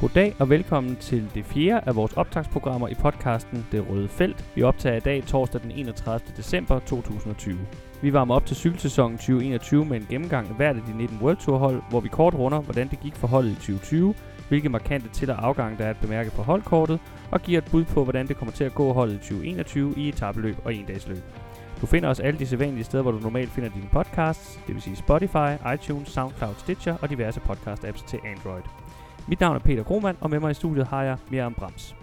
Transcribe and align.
Goddag 0.00 0.34
og 0.38 0.50
velkommen 0.50 0.96
til 0.96 1.30
det 1.34 1.44
fjerde 1.44 1.88
af 1.88 1.96
vores 1.96 2.12
optagsprogrammer 2.12 2.88
i 2.88 2.94
podcasten 2.94 3.66
Det 3.72 3.90
Røde 3.90 4.08
Felt. 4.08 4.44
Vi 4.54 4.62
optager 4.62 4.96
i 4.96 5.00
dag 5.00 5.22
torsdag 5.26 5.62
den 5.62 5.70
31. 5.70 6.20
december 6.36 6.78
2020. 6.78 7.58
Vi 8.02 8.12
varmer 8.12 8.34
op 8.34 8.46
til 8.46 8.56
cykelsæsonen 8.56 9.18
2021 9.18 9.84
med 9.84 9.96
en 9.96 10.06
gennemgang 10.10 10.48
af 10.48 10.54
hvert 10.54 10.76
af 10.76 10.82
de 10.82 10.96
19 10.96 11.18
World 11.22 11.36
Tour 11.36 11.58
hold, 11.58 11.82
hvor 11.90 12.00
vi 12.00 12.08
kort 12.08 12.34
runder, 12.34 12.60
hvordan 12.60 12.88
det 12.88 13.00
gik 13.00 13.16
for 13.16 13.26
holdet 13.26 13.50
i 13.50 13.54
2020, 13.54 14.14
hvilke 14.48 14.68
markante 14.68 15.08
til- 15.08 15.30
og 15.30 15.46
afgang 15.46 15.78
der 15.78 15.84
er 15.84 15.90
at 15.90 16.00
bemærke 16.00 16.30
på 16.30 16.42
holdkortet, 16.42 17.00
og 17.30 17.42
giver 17.42 17.58
et 17.58 17.70
bud 17.70 17.84
på, 17.84 18.04
hvordan 18.04 18.28
det 18.28 18.36
kommer 18.36 18.52
til 18.52 18.64
at 18.64 18.74
gå 18.74 18.92
holdet 18.92 19.14
i 19.14 19.18
2021 19.18 19.94
i 19.96 20.08
etabeløb 20.08 20.56
og 20.64 20.74
endagsløb. 20.74 21.22
Du 21.80 21.86
finder 21.86 22.08
os 22.08 22.20
alle 22.20 22.38
de 22.38 22.46
sædvanlige 22.46 22.84
steder, 22.84 23.02
hvor 23.02 23.12
du 23.12 23.18
normalt 23.18 23.50
finder 23.50 23.70
dine 23.70 23.88
podcasts, 23.92 24.60
det 24.66 24.74
vil 24.74 24.82
sige 24.82 24.96
Spotify, 24.96 25.74
iTunes, 25.74 26.08
SoundCloud, 26.08 26.54
Stitcher 26.58 26.96
og 27.02 27.10
diverse 27.10 27.40
podcast-apps 27.40 28.08
til 28.08 28.18
Android. 28.36 28.62
Mit 29.28 29.40
navn 29.40 29.56
er 29.56 29.60
Peter 29.60 29.82
Kromand, 29.82 30.16
og 30.20 30.30
med 30.30 30.40
mig 30.40 30.50
i 30.50 30.54
studiet 30.54 30.86
har 30.86 31.02
jeg 31.02 31.18
Miriam 31.30 31.54
Brams. 31.54 31.96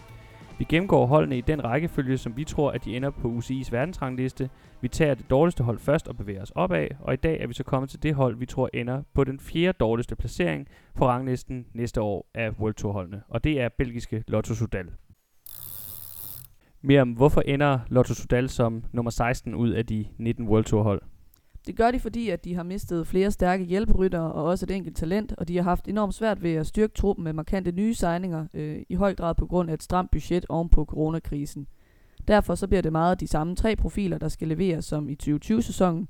Vi 0.57 0.65
gennemgår 0.69 1.05
holdene 1.05 1.37
i 1.37 1.41
den 1.41 1.63
rækkefølge, 1.63 2.17
som 2.17 2.37
vi 2.37 2.43
tror, 2.43 2.71
at 2.71 2.85
de 2.85 2.95
ender 2.95 3.09
på 3.09 3.27
UCI's 3.27 3.71
verdensrangliste. 3.71 4.49
Vi 4.81 4.87
tager 4.87 5.13
det 5.13 5.29
dårligste 5.29 5.63
hold 5.63 5.79
først 5.79 6.07
og 6.07 6.17
bevæger 6.17 6.41
os 6.41 6.51
opad, 6.51 6.87
og 6.99 7.13
i 7.13 7.17
dag 7.17 7.41
er 7.41 7.47
vi 7.47 7.53
så 7.53 7.63
kommet 7.63 7.89
til 7.89 8.03
det 8.03 8.15
hold, 8.15 8.35
vi 8.35 8.45
tror 8.45 8.69
ender 8.73 9.03
på 9.13 9.23
den 9.23 9.39
fjerde 9.39 9.77
dårligste 9.79 10.15
placering 10.15 10.67
på 10.95 11.07
ranglisten 11.07 11.65
næste 11.73 12.01
år 12.01 12.29
af 12.33 12.49
World 12.49 12.73
Tour 12.73 12.91
holdene, 12.93 13.21
og 13.29 13.43
det 13.43 13.61
er 13.61 13.69
belgiske 13.69 14.23
Lotto 14.27 14.53
Soudal. 14.53 14.91
Miriam, 16.81 17.11
hvorfor 17.11 17.41
ender 17.41 17.79
Lotto 17.89 18.13
Soudal 18.13 18.49
som 18.49 18.83
nummer 18.91 19.11
16 19.11 19.55
ud 19.55 19.69
af 19.69 19.85
de 19.85 20.05
19 20.17 20.47
World 20.47 20.65
Tour 20.65 20.83
hold? 20.83 21.01
Det 21.67 21.75
gør 21.75 21.91
de, 21.91 21.99
fordi 21.99 22.29
at 22.29 22.45
de 22.45 22.55
har 22.55 22.63
mistet 22.63 23.07
flere 23.07 23.31
stærke 23.31 23.63
hjælperyttere 23.63 24.31
og 24.31 24.43
også 24.43 24.65
et 24.65 24.71
enkelt 24.71 24.97
talent, 24.97 25.33
og 25.37 25.47
de 25.47 25.55
har 25.55 25.63
haft 25.63 25.87
enormt 25.87 26.13
svært 26.13 26.43
ved 26.43 26.53
at 26.53 26.67
styrke 26.67 26.93
truppen 26.93 27.23
med 27.23 27.33
markante 27.33 27.71
nye 27.71 27.93
signinger, 27.93 28.45
øh, 28.53 28.81
i 28.89 28.95
høj 28.95 29.15
grad 29.15 29.35
på 29.35 29.45
grund 29.45 29.69
af 29.69 29.73
et 29.73 29.83
stramt 29.83 30.11
budget 30.11 30.45
oven 30.49 30.69
på 30.69 30.85
coronakrisen. 30.85 31.67
Derfor 32.27 32.55
så 32.55 32.67
bliver 32.67 32.81
det 32.81 32.91
meget 32.91 33.19
de 33.19 33.27
samme 33.27 33.55
tre 33.55 33.75
profiler, 33.75 34.17
der 34.17 34.27
skal 34.27 34.47
leveres 34.47 34.85
som 34.85 35.09
i 35.09 35.17
2020-sæsonen. 35.23 36.07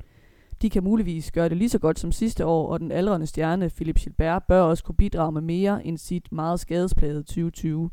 De 0.61 0.69
kan 0.69 0.83
muligvis 0.83 1.31
gøre 1.31 1.49
det 1.49 1.57
lige 1.57 1.69
så 1.69 1.79
godt 1.79 1.99
som 1.99 2.11
sidste 2.11 2.45
år, 2.45 2.67
og 2.67 2.79
den 2.79 2.91
aldrende 2.91 3.27
stjerne 3.27 3.69
Philip 3.69 3.95
Gilbert 3.95 4.43
bør 4.47 4.61
også 4.61 4.83
kunne 4.83 4.95
bidrage 4.95 5.31
med 5.31 5.41
mere 5.41 5.85
end 5.85 5.97
sit 5.97 6.31
meget 6.31 6.59
skadesplagede 6.59 7.23
2020. 7.23 7.89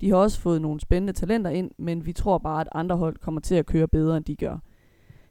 De 0.00 0.10
har 0.10 0.16
også 0.16 0.40
fået 0.40 0.62
nogle 0.62 0.80
spændende 0.80 1.12
talenter 1.12 1.50
ind, 1.50 1.70
men 1.78 2.06
vi 2.06 2.12
tror 2.12 2.38
bare, 2.38 2.60
at 2.60 2.68
andre 2.72 2.96
hold 2.96 3.16
kommer 3.16 3.40
til 3.40 3.54
at 3.54 3.66
køre 3.66 3.88
bedre, 3.88 4.16
end 4.16 4.24
de 4.24 4.36
gør. 4.36 4.58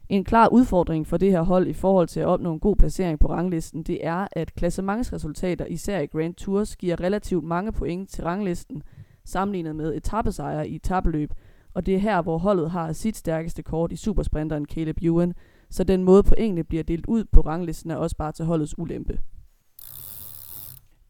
En 0.08 0.24
klar 0.24 0.48
udfordring 0.48 1.06
for 1.06 1.16
det 1.16 1.30
her 1.30 1.42
hold 1.42 1.66
i 1.66 1.72
forhold 1.72 2.08
til 2.08 2.20
at 2.20 2.26
opnå 2.26 2.52
en 2.52 2.60
god 2.60 2.76
placering 2.76 3.18
på 3.18 3.28
ranglisten, 3.28 3.82
det 3.82 4.06
er, 4.06 4.26
at 4.32 4.54
klassementsresultater, 4.54 5.66
især 5.66 6.00
i 6.00 6.06
Grand 6.06 6.34
Tours, 6.34 6.76
giver 6.76 7.00
relativt 7.00 7.44
mange 7.44 7.72
point 7.72 8.10
til 8.10 8.24
ranglisten, 8.24 8.82
sammenlignet 9.24 9.76
med 9.76 9.94
etappesejre 9.94 10.68
i 10.68 10.76
etappeløb, 10.76 11.30
og 11.74 11.86
det 11.86 11.94
er 11.94 11.98
her, 11.98 12.22
hvor 12.22 12.38
holdet 12.38 12.70
har 12.70 12.92
sit 12.92 13.16
stærkeste 13.16 13.62
kort 13.62 13.92
i 13.92 13.96
supersprinteren 13.96 14.66
Caleb 14.66 14.98
Ewan, 15.02 15.34
så 15.70 15.84
den 15.84 16.04
måde 16.04 16.22
pointene 16.22 16.64
bliver 16.64 16.82
delt 16.82 17.06
ud 17.06 17.24
på 17.24 17.40
ranglisten 17.40 17.90
er 17.90 17.96
også 17.96 18.16
bare 18.16 18.32
til 18.32 18.44
holdets 18.44 18.78
ulempe. 18.78 19.18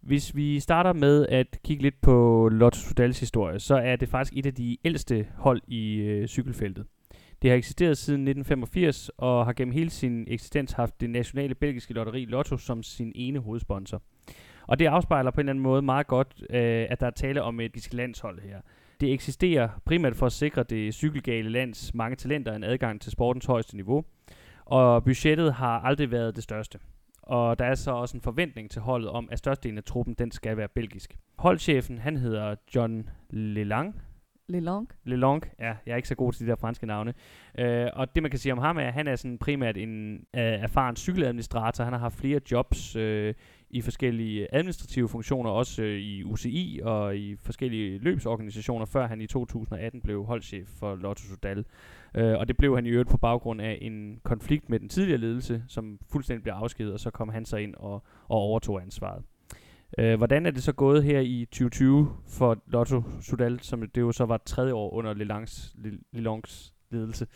Hvis 0.01 0.37
vi 0.37 0.61
starter 0.61 0.93
med 0.93 1.27
at 1.29 1.59
kigge 1.65 1.83
lidt 1.83 2.01
på 2.03 2.49
Lotto 2.53 2.79
Sudals 2.79 3.21
historie, 3.21 3.59
så 3.59 3.75
er 3.75 3.97
det 3.97 4.09
faktisk 4.09 4.33
et 4.37 4.47
af 4.47 4.55
de 4.55 4.77
ældste 4.85 5.27
hold 5.35 5.63
i 5.69 5.97
øh, 5.97 6.27
cykelfeltet. 6.27 6.85
Det 7.43 7.51
har 7.51 7.57
eksisteret 7.57 7.99
siden 7.99 8.21
1985 8.21 9.11
og 9.17 9.45
har 9.47 9.53
gennem 9.53 9.75
hele 9.75 9.91
sin 9.91 10.25
eksistens 10.29 10.73
haft 10.73 11.01
det 11.01 11.11
nationale 11.11 11.55
belgiske 11.55 11.95
lotteri 11.95 12.25
Lotto 12.25 12.57
som 12.57 12.83
sin 12.83 13.13
ene 13.15 13.39
hovedsponsor. 13.39 14.03
Og 14.67 14.79
det 14.79 14.87
afspejler 14.87 15.31
på 15.31 15.41
en 15.41 15.45
eller 15.45 15.53
anden 15.53 15.63
måde 15.63 15.83
meget 15.83 16.07
godt, 16.07 16.43
øh, 16.51 16.87
at 16.91 17.01
der 17.01 17.07
er 17.07 17.11
tale 17.11 17.43
om 17.43 17.61
et 17.61 17.73
belgisk 17.73 17.93
landshold 17.93 18.41
her. 18.41 18.61
Det 19.01 19.13
eksisterer 19.13 19.69
primært 19.85 20.17
for 20.17 20.27
at 20.27 20.33
sikre 20.33 20.63
det 20.63 20.95
cykelgale 20.95 21.51
lands 21.51 21.95
mange 21.95 22.17
talenter 22.17 22.53
en 22.53 22.65
adgang 22.65 23.01
til 23.01 23.13
sportens 23.13 23.47
højeste 23.47 23.77
niveau, 23.77 24.05
og 24.65 25.05
budgettet 25.05 25.55
har 25.55 25.81
aldrig 25.81 26.11
været 26.11 26.37
det 26.37 26.45
største. 26.45 26.79
Og 27.23 27.59
der 27.59 27.65
er 27.65 27.75
så 27.75 27.91
også 27.91 28.17
en 28.17 28.21
forventning 28.21 28.71
til 28.71 28.83
holdet 28.83 29.11
om, 29.11 29.29
at 29.33 29.39
størstedelen 29.39 29.79
af 29.79 29.85
truppen 29.85 30.15
den 30.15 30.31
skal 30.31 30.57
være 30.57 30.69
belgisk. 30.69 31.17
Holdchefen, 31.39 31.99
han 31.99 32.17
hedder 32.17 32.55
John 32.75 33.09
Lelang, 33.31 34.03
Lelong. 34.49 34.89
Lelong, 35.05 35.45
ja, 35.59 35.75
jeg 35.87 35.93
er 35.93 35.97
ikke 35.97 36.09
så 36.09 36.15
god 36.15 36.33
til 36.33 36.47
de 36.47 36.51
der 36.51 36.57
franske 36.57 36.87
navne. 36.87 37.15
Øh, 37.59 37.87
og 37.93 38.15
det 38.15 38.23
man 38.23 38.31
kan 38.31 38.41
sige 38.41 38.53
om 38.53 38.59
ham 38.59 38.77
er, 38.77 38.83
at 38.83 38.93
han 38.93 39.09
er 39.09 39.17
sådan 39.17 39.39
primært 39.39 39.77
en 39.77 40.15
øh, 40.15 40.21
erfaren 40.35 40.97
cykeladministrator. 40.97 41.85
Han 41.85 41.93
har 41.93 42.01
haft 42.01 42.15
flere 42.15 42.41
jobs 42.51 42.97
øh, 42.97 43.35
i 43.71 43.81
forskellige 43.81 44.55
administrative 44.55 45.09
funktioner, 45.09 45.51
også 45.51 45.83
øh, 45.83 45.99
i 45.99 46.25
UCI 46.25 46.81
og 46.85 47.17
i 47.17 47.37
forskellige 47.37 47.99
løbsorganisationer, 47.99 48.87
før 48.87 49.07
han 49.07 49.21
i 49.21 49.27
2018 49.27 50.01
blev 50.01 50.25
holdchef 50.25 50.69
for 50.69 50.95
Lotto 50.95 51.23
Soudal. 51.23 51.65
Øh, 52.15 52.39
og 52.39 52.49
det 52.49 52.57
blev 52.57 52.75
han 52.75 52.87
i 52.87 52.89
øvrigt 52.89 53.11
på 53.11 53.17
baggrund 53.17 53.61
af 53.61 53.79
en 53.81 54.21
konflikt 54.23 54.71
med 54.71 54.81
den 54.81 54.89
tidligere 54.89 55.21
ledelse, 55.21 55.65
som 55.69 55.99
fuldstændig 56.13 56.43
blev 56.43 56.55
afskedet, 56.55 56.93
og 56.93 57.01
så 57.01 57.11
kom 57.11 57.29
han 57.29 57.45
så 57.45 57.57
ind 57.57 57.75
og, 57.75 57.93
og 58.29 58.39
overtog 58.39 58.83
ansvaret. 58.83 59.23
Øh, 59.99 60.17
hvordan 60.17 60.47
er 60.47 60.51
det 60.51 60.63
så 60.63 60.73
gået 60.73 61.05
her 61.05 61.21
i 61.21 61.45
2020 61.45 62.09
for 62.27 62.63
Lotto 62.67 63.03
Sudal, 63.21 63.61
som 63.61 63.81
det 63.81 64.01
jo 64.01 64.13
så 64.13 64.25
var 64.25 64.43
tredje 64.47 64.73
år 64.73 64.93
under 64.93 65.15
Lelangs, 65.15 65.77
Lelongs 66.13 66.75
ledelse? 66.91 67.27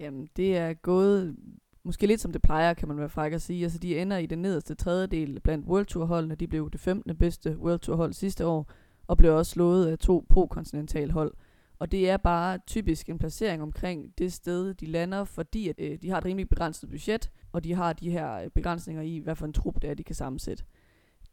Jamen, 0.00 0.28
det 0.36 0.56
er 0.56 0.74
gået 0.74 1.36
måske 1.82 2.06
lidt 2.06 2.20
som 2.20 2.32
det 2.32 2.42
plejer, 2.42 2.74
kan 2.74 2.88
man 2.88 2.98
være 2.98 3.08
fræk 3.08 3.32
at 3.32 3.42
sige. 3.42 3.62
Altså, 3.62 3.78
de 3.78 3.98
ender 3.98 4.16
i 4.16 4.26
den 4.26 4.38
nederste 4.42 4.74
tredjedel 4.74 5.40
blandt 5.40 5.66
World 5.66 5.86
Tour 5.86 6.04
holdene. 6.04 6.34
De 6.34 6.48
blev 6.48 6.70
det 6.70 6.80
15. 6.80 7.16
bedste 7.16 7.58
World 7.58 7.78
Tour 7.78 7.96
hold 7.96 8.12
sidste 8.12 8.46
år, 8.46 8.70
og 9.06 9.18
blev 9.18 9.36
også 9.36 9.50
slået 9.52 9.86
af 9.86 9.98
to 9.98 10.26
pro-kontinental 10.28 11.10
hold. 11.10 11.34
Og 11.78 11.92
det 11.92 12.10
er 12.10 12.16
bare 12.16 12.58
typisk 12.66 13.08
en 13.08 13.18
placering 13.18 13.62
omkring 13.62 14.18
det 14.18 14.32
sted, 14.32 14.74
de 14.74 14.86
lander, 14.86 15.24
fordi 15.24 15.68
at, 15.68 15.74
øh, 15.78 15.98
de 16.02 16.10
har 16.10 16.18
et 16.18 16.24
rimelig 16.24 16.48
begrænset 16.48 16.90
budget, 16.90 17.30
og 17.52 17.64
de 17.64 17.74
har 17.74 17.92
de 17.92 18.10
her 18.10 18.34
øh, 18.34 18.50
begrænsninger 18.50 19.02
i, 19.02 19.18
hvad 19.18 19.34
for 19.34 19.46
en 19.46 19.52
trup 19.52 19.82
det 19.82 19.90
er, 19.90 19.94
de 19.94 20.04
kan 20.04 20.14
sammensætte. 20.14 20.64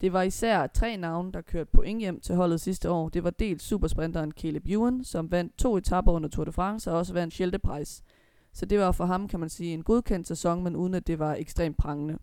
Det 0.01 0.13
var 0.13 0.21
især 0.21 0.67
tre 0.67 0.97
navne, 0.97 1.31
der 1.31 1.41
kørte 1.41 1.69
point 1.73 1.99
hjem 1.99 2.19
til 2.19 2.35
holdet 2.35 2.61
sidste 2.61 2.89
år. 2.89 3.09
Det 3.09 3.23
var 3.23 3.29
dels 3.29 3.63
supersprinteren 3.63 4.31
Caleb 4.31 4.67
Ewan, 4.67 5.03
som 5.03 5.31
vandt 5.31 5.57
to 5.57 5.77
etapper 5.77 6.11
under 6.11 6.29
Tour 6.29 6.45
de 6.45 6.51
France 6.51 6.91
og 6.91 6.97
også 6.97 7.13
vandt 7.13 7.33
Scheldeprijs. 7.33 8.03
Så 8.53 8.65
det 8.65 8.79
var 8.79 8.91
for 8.91 9.05
ham, 9.05 9.27
kan 9.27 9.39
man 9.39 9.49
sige, 9.49 9.73
en 9.73 9.83
godkendt 9.83 10.27
sæson, 10.27 10.63
men 10.63 10.75
uden 10.75 10.93
at 10.93 11.07
det 11.07 11.19
var 11.19 11.35
ekstremt 11.35 11.77
prangende. 11.77 12.17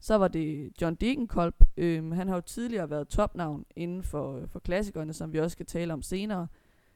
Så 0.00 0.14
var 0.14 0.28
det 0.28 0.72
John 0.80 0.94
Degenkolb. 0.94 1.54
Øhm, 1.76 2.12
han 2.12 2.28
har 2.28 2.34
jo 2.34 2.40
tidligere 2.40 2.90
været 2.90 3.08
topnavn 3.08 3.64
inden 3.76 4.02
for, 4.02 4.36
øh, 4.36 4.48
for 4.48 4.58
klassikerne, 4.58 5.12
som 5.12 5.32
vi 5.32 5.40
også 5.40 5.52
skal 5.52 5.66
tale 5.66 5.92
om 5.92 6.02
senere. 6.02 6.46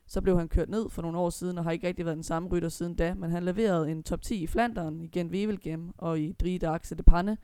Så 0.07 0.21
blev 0.21 0.39
han 0.39 0.49
kørt 0.49 0.69
ned 0.69 0.91
for 0.91 1.03
nogle 1.03 1.19
år 1.19 1.31
siden, 1.31 1.59
og 1.59 1.65
har 1.65 1.71
ikke 1.71 1.87
rigtig 1.87 2.05
været 2.05 2.17
den 2.17 2.23
samme 2.23 2.49
rytter 2.49 2.69
siden 2.69 2.95
da, 2.95 3.15
men 3.15 3.31
han 3.31 3.43
leverede 3.43 3.91
en 3.91 4.03
top 4.03 4.23
10 4.23 4.43
i 4.43 4.47
Flanderen, 4.47 5.01
igen 5.01 5.31
Wevelgem 5.31 5.93
og 5.99 6.21
i 6.21 6.33
Drie 6.33 6.59
Daxe 6.59 6.95
de 6.95 7.03
Panne, 7.03 7.39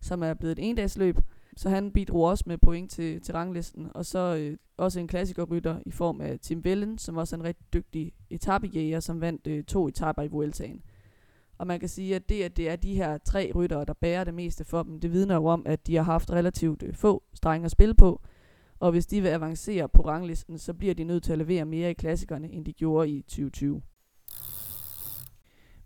som 0.00 0.22
er 0.22 0.34
blevet 0.34 0.58
et 0.58 0.68
endagsløb. 0.68 1.18
Så 1.58 1.68
han 1.68 1.92
bidrog 1.92 2.22
også 2.22 2.44
med 2.46 2.58
point 2.58 2.90
til, 2.90 3.20
til 3.20 3.34
ranglisten. 3.34 3.88
Og 3.94 4.06
så 4.06 4.36
øh, 4.36 4.56
også 4.76 5.00
en 5.00 5.08
klassikerrytter 5.08 5.78
i 5.86 5.90
form 5.90 6.20
af 6.20 6.38
Tim 6.40 6.64
Vellen, 6.64 6.98
som 6.98 7.16
også 7.16 7.36
er 7.36 7.40
en 7.40 7.44
rigtig 7.44 7.66
dygtig 7.72 8.12
etappejæger, 8.30 9.00
som 9.00 9.20
vandt 9.20 9.46
øh, 9.46 9.64
to 9.64 9.88
etapper 9.88 10.22
i 10.22 10.28
Vueltaen. 10.28 10.82
Og 11.58 11.66
man 11.66 11.80
kan 11.80 11.88
sige, 11.88 12.16
at 12.16 12.28
det, 12.28 12.42
at 12.42 12.56
det 12.56 12.70
er 12.70 12.76
de 12.76 12.94
her 12.94 13.18
tre 13.18 13.52
ryttere, 13.54 13.84
der 13.84 13.92
bærer 13.92 14.24
det 14.24 14.34
meste 14.34 14.64
for 14.64 14.82
dem, 14.82 15.00
det 15.00 15.12
vidner 15.12 15.34
jo 15.34 15.46
om, 15.46 15.62
at 15.66 15.86
de 15.86 15.96
har 15.96 16.02
haft 16.02 16.30
relativt 16.30 16.82
øh, 16.82 16.94
få 16.94 17.22
strenge 17.34 17.64
at 17.64 17.70
spille 17.70 17.94
på. 17.94 18.22
Og 18.78 18.90
hvis 18.90 19.06
de 19.06 19.20
vil 19.20 19.28
avancere 19.28 19.88
på 19.88 20.02
ranglisten, 20.02 20.58
så 20.58 20.74
bliver 20.74 20.94
de 20.94 21.04
nødt 21.04 21.22
til 21.22 21.32
at 21.32 21.38
levere 21.38 21.64
mere 21.64 21.90
i 21.90 21.94
klassikerne, 21.94 22.50
end 22.50 22.64
de 22.64 22.72
gjorde 22.72 23.10
i 23.10 23.22
2020. 23.22 23.82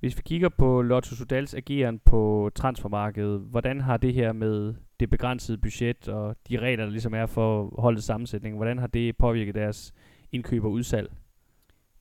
Hvis 0.00 0.16
vi 0.16 0.22
kigger 0.22 0.48
på 0.48 0.82
Lotto 0.82 1.14
Sudals 1.14 1.54
ageren 1.54 1.98
på 1.98 2.50
transfermarkedet, 2.54 3.40
hvordan 3.40 3.80
har 3.80 3.96
det 3.96 4.14
her 4.14 4.32
med 4.32 4.74
det 5.02 5.10
begrænsede 5.10 5.58
budget 5.58 6.08
og 6.08 6.36
de 6.48 6.58
regler, 6.58 6.84
der 6.84 6.90
ligesom 6.90 7.14
er 7.14 7.26
for 7.26 7.80
holdets 7.80 8.06
sammensætning, 8.06 8.56
hvordan 8.56 8.78
har 8.78 8.86
det 8.86 9.16
påvirket 9.16 9.54
deres 9.54 9.92
indkøb 10.32 10.64
og 10.64 10.70
udsalg? 10.70 11.12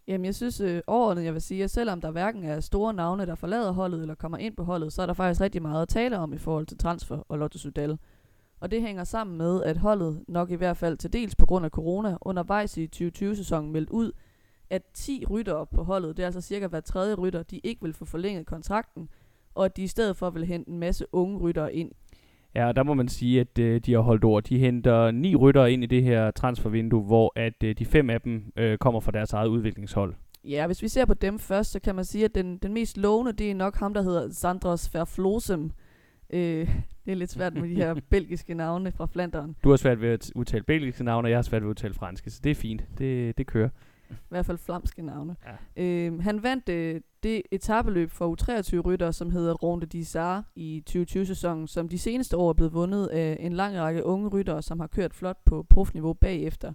Jamen, 0.07 0.25
jeg 0.25 0.35
synes 0.35 0.61
øh, 0.61 0.81
overordnet, 0.87 1.23
jeg 1.23 1.33
vil 1.33 1.41
sige, 1.41 1.63
at 1.63 1.71
selvom 1.71 2.01
der 2.01 2.11
hverken 2.11 2.43
er 2.43 2.59
store 2.59 2.93
navne, 2.93 3.25
der 3.25 3.35
forlader 3.35 3.71
holdet 3.71 4.01
eller 4.01 4.15
kommer 4.15 4.37
ind 4.37 4.55
på 4.55 4.63
holdet, 4.63 4.93
så 4.93 5.01
er 5.01 5.05
der 5.05 5.13
faktisk 5.13 5.41
rigtig 5.41 5.61
meget 5.61 5.81
at 5.81 5.87
tale 5.87 6.17
om 6.17 6.33
i 6.33 6.37
forhold 6.37 6.65
til 6.65 6.77
transfer 6.77 7.17
og 7.29 7.37
Lotto 7.37 7.59
Sudal. 7.59 7.97
Og 8.59 8.71
det 8.71 8.81
hænger 8.81 9.03
sammen 9.03 9.37
med, 9.37 9.63
at 9.63 9.77
holdet 9.77 10.23
nok 10.27 10.51
i 10.51 10.55
hvert 10.55 10.77
fald 10.77 10.97
til 10.97 11.13
dels 11.13 11.35
på 11.35 11.45
grund 11.45 11.65
af 11.65 11.71
corona 11.71 12.17
undervejs 12.21 12.77
i 12.77 12.89
2020-sæsonen 12.95 13.71
meldt 13.71 13.89
ud, 13.89 14.11
at 14.69 14.81
10 14.93 15.25
ryttere 15.29 15.65
på 15.65 15.83
holdet, 15.83 16.17
det 16.17 16.23
er 16.23 16.27
altså 16.27 16.41
cirka 16.41 16.67
hver 16.67 16.79
tredje 16.79 17.13
rytter, 17.13 17.43
de 17.43 17.59
ikke 17.63 17.81
vil 17.81 17.93
få 17.93 18.05
forlænget 18.05 18.45
kontrakten, 18.45 19.09
og 19.55 19.65
at 19.65 19.77
de 19.77 19.83
i 19.83 19.87
stedet 19.87 20.17
for 20.17 20.29
vil 20.29 20.45
hente 20.45 20.71
en 20.71 20.79
masse 20.79 21.05
unge 21.11 21.37
ryttere 21.37 21.73
ind. 21.73 21.91
Ja, 22.55 22.67
og 22.67 22.75
der 22.75 22.83
må 22.83 22.93
man 22.93 23.07
sige, 23.07 23.39
at 23.39 23.59
øh, 23.59 23.81
de 23.81 23.93
har 23.93 23.99
holdt 23.99 24.23
ord. 24.23 24.43
De 24.43 24.57
henter 24.57 25.11
ni 25.11 25.35
ryttere 25.35 25.71
ind 25.73 25.83
i 25.83 25.87
det 25.87 26.03
her 26.03 26.31
transfervindue, 26.31 27.03
hvor 27.03 27.33
at 27.35 27.63
øh, 27.63 27.75
de 27.79 27.85
fem 27.85 28.09
af 28.09 28.21
dem 28.21 28.51
øh, 28.55 28.77
kommer 28.77 28.99
fra 28.99 29.11
deres 29.11 29.33
eget 29.33 29.47
udviklingshold. 29.47 30.13
Ja, 30.43 30.65
hvis 30.65 30.81
vi 30.81 30.87
ser 30.87 31.05
på 31.05 31.13
dem 31.13 31.39
først, 31.39 31.71
så 31.71 31.79
kan 31.79 31.95
man 31.95 32.05
sige, 32.05 32.25
at 32.25 32.35
den, 32.35 32.57
den 32.57 32.73
mest 32.73 32.97
lovende, 32.97 33.33
det 33.33 33.51
er 33.51 33.55
nok 33.55 33.75
ham, 33.75 33.93
der 33.93 34.01
hedder 34.01 34.29
Sandros 34.31 34.93
Verflosem. 34.93 35.71
Øh, 36.29 36.39
det 37.05 37.11
er 37.11 37.15
lidt 37.15 37.31
svært 37.31 37.53
med 37.53 37.69
de 37.69 37.75
her 37.75 37.95
belgiske 38.09 38.53
navne 38.53 38.91
fra 38.91 39.05
Flanderen. 39.05 39.55
Du 39.63 39.69
har 39.69 39.77
svært 39.77 40.01
ved 40.01 40.09
at 40.09 40.31
udtale 40.35 40.63
belgiske 40.63 41.03
navne, 41.03 41.25
og 41.25 41.29
jeg 41.29 41.37
har 41.37 41.43
svært 41.43 41.61
ved 41.61 41.67
at 41.67 41.71
udtale 41.71 41.93
franske, 41.93 42.29
så 42.29 42.39
det 42.43 42.49
er 42.49 42.55
fint. 42.55 42.83
Det, 42.97 43.37
det 43.37 43.47
kører. 43.47 43.69
I 44.11 44.29
hvert 44.29 44.45
fald 44.45 44.57
flamske 44.57 45.01
navne. 45.01 45.35
Ja. 45.77 45.83
Øh, 45.83 46.19
han 46.21 46.43
vandt 46.43 46.69
øh, 46.69 47.01
det 47.23 47.41
etabeløb 47.51 48.11
for 48.11 48.35
U23-rytter, 48.35 49.11
som 49.11 49.31
hedder 49.31 49.53
Ronde 49.53 49.85
de 49.85 50.05
Sar 50.05 50.43
i 50.55 50.83
2020-sæsonen, 50.89 51.67
som 51.67 51.89
de 51.89 51.99
seneste 51.99 52.37
år 52.37 52.49
er 52.49 52.53
blevet 52.53 52.73
vundet 52.73 53.07
af 53.07 53.37
en 53.39 53.53
lang 53.53 53.77
række 53.77 54.05
unge 54.05 54.29
ryttere, 54.29 54.61
som 54.61 54.79
har 54.79 54.87
kørt 54.87 55.13
flot 55.13 55.37
på 55.45 55.65
profniveau 55.69 56.13
bagefter. 56.13 56.73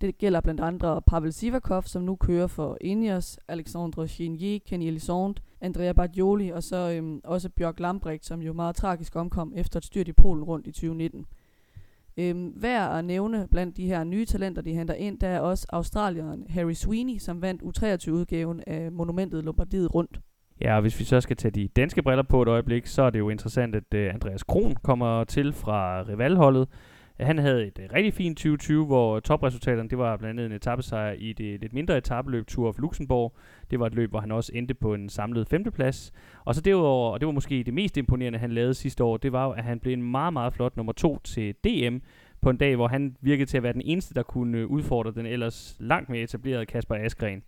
Det 0.00 0.18
gælder 0.18 0.40
blandt 0.40 0.60
andre 0.60 1.02
Pavel 1.02 1.32
Sivakov, 1.32 1.82
som 1.82 2.02
nu 2.02 2.16
kører 2.16 2.46
for 2.46 2.78
Ineos, 2.80 3.38
Alexandre 3.48 4.08
Chenier, 4.08 4.58
Kenny 4.66 4.86
Elisond, 4.86 5.34
Andrea 5.60 5.92
Bargioli 5.92 6.48
og 6.50 6.62
så 6.62 6.90
øhm, 6.90 7.20
også 7.24 7.48
Bjørk 7.48 7.80
Lambrecht, 7.80 8.26
som 8.26 8.42
jo 8.42 8.52
meget 8.52 8.76
tragisk 8.76 9.16
omkom 9.16 9.52
efter 9.56 9.78
et 9.78 9.84
styrt 9.84 10.08
i 10.08 10.12
Polen 10.12 10.44
rundt 10.44 10.66
i 10.66 10.72
2019. 10.72 11.26
Øhm, 12.16 12.52
værd 12.56 12.98
at 12.98 13.04
nævne 13.04 13.48
blandt 13.50 13.76
de 13.76 13.86
her 13.86 14.04
nye 14.04 14.24
talenter, 14.24 14.62
de 14.62 14.74
henter 14.74 14.94
ind, 14.94 15.18
der 15.18 15.28
er 15.28 15.40
også 15.40 15.66
australieren 15.72 16.46
Harry 16.48 16.72
Sweeney, 16.72 17.18
som 17.18 17.42
vandt 17.42 17.62
U23-udgaven 17.62 18.62
af 18.66 18.92
monumentet 18.92 19.44
Lombardiet 19.44 19.94
rundt. 19.94 20.20
Ja, 20.60 20.74
og 20.76 20.80
hvis 20.80 20.98
vi 21.00 21.04
så 21.04 21.20
skal 21.20 21.36
tage 21.36 21.52
de 21.52 21.68
danske 21.68 22.02
briller 22.02 22.22
på 22.22 22.42
et 22.42 22.48
øjeblik, 22.48 22.86
så 22.86 23.02
er 23.02 23.10
det 23.10 23.18
jo 23.18 23.28
interessant, 23.28 23.76
at 23.76 23.94
uh, 23.94 24.14
Andreas 24.14 24.42
Kron 24.42 24.76
kommer 24.82 25.24
til 25.24 25.52
fra 25.52 26.02
rivalholdet. 26.02 26.68
Han 27.20 27.38
havde 27.38 27.66
et 27.66 27.78
uh, 27.78 27.94
rigtig 27.94 28.14
fint 28.14 28.38
2020, 28.38 28.86
hvor 28.86 29.20
topresultaterne, 29.20 29.88
det 29.88 29.98
var 29.98 30.16
blandt 30.16 30.40
andet 30.40 30.50
en 30.50 30.56
etappesejr 30.56 31.12
i 31.12 31.32
det 31.32 31.60
lidt 31.60 31.72
mindre 31.72 31.98
etappeløb 31.98 32.46
Tour 32.46 32.68
of 32.68 32.78
Luxembourg. 32.78 33.36
Det 33.70 33.80
var 33.80 33.86
et 33.86 33.94
løb, 33.94 34.10
hvor 34.10 34.20
han 34.20 34.32
også 34.32 34.52
endte 34.54 34.74
på 34.74 34.94
en 34.94 35.08
samlet 35.08 35.48
femteplads. 35.48 36.12
Og 36.44 36.54
så 36.54 36.60
derudover, 36.60 37.12
og 37.12 37.20
det 37.20 37.26
var 37.26 37.32
måske 37.32 37.62
det 37.62 37.74
mest 37.74 37.96
imponerende, 37.96 38.38
han 38.38 38.52
lavede 38.52 38.74
sidste 38.74 39.04
år, 39.04 39.16
det 39.16 39.32
var 39.32 39.48
at 39.52 39.64
han 39.64 39.80
blev 39.80 39.92
en 39.92 40.10
meget, 40.10 40.32
meget 40.32 40.52
flot 40.52 40.76
nummer 40.76 40.92
to 40.92 41.18
til 41.24 41.54
DM 41.64 41.96
på 42.40 42.50
en 42.50 42.56
dag, 42.56 42.76
hvor 42.76 42.88
han 42.88 43.16
virkede 43.20 43.50
til 43.50 43.56
at 43.56 43.62
være 43.62 43.72
den 43.72 43.82
eneste, 43.84 44.14
der 44.14 44.22
kunne 44.22 44.58
øh, 44.58 44.66
udfordre 44.66 45.12
den 45.12 45.26
ellers 45.26 45.76
langt 45.80 46.08
mere 46.08 46.22
etablerede 46.22 46.66
Kasper 46.66 46.94
Askren. 46.94 47.42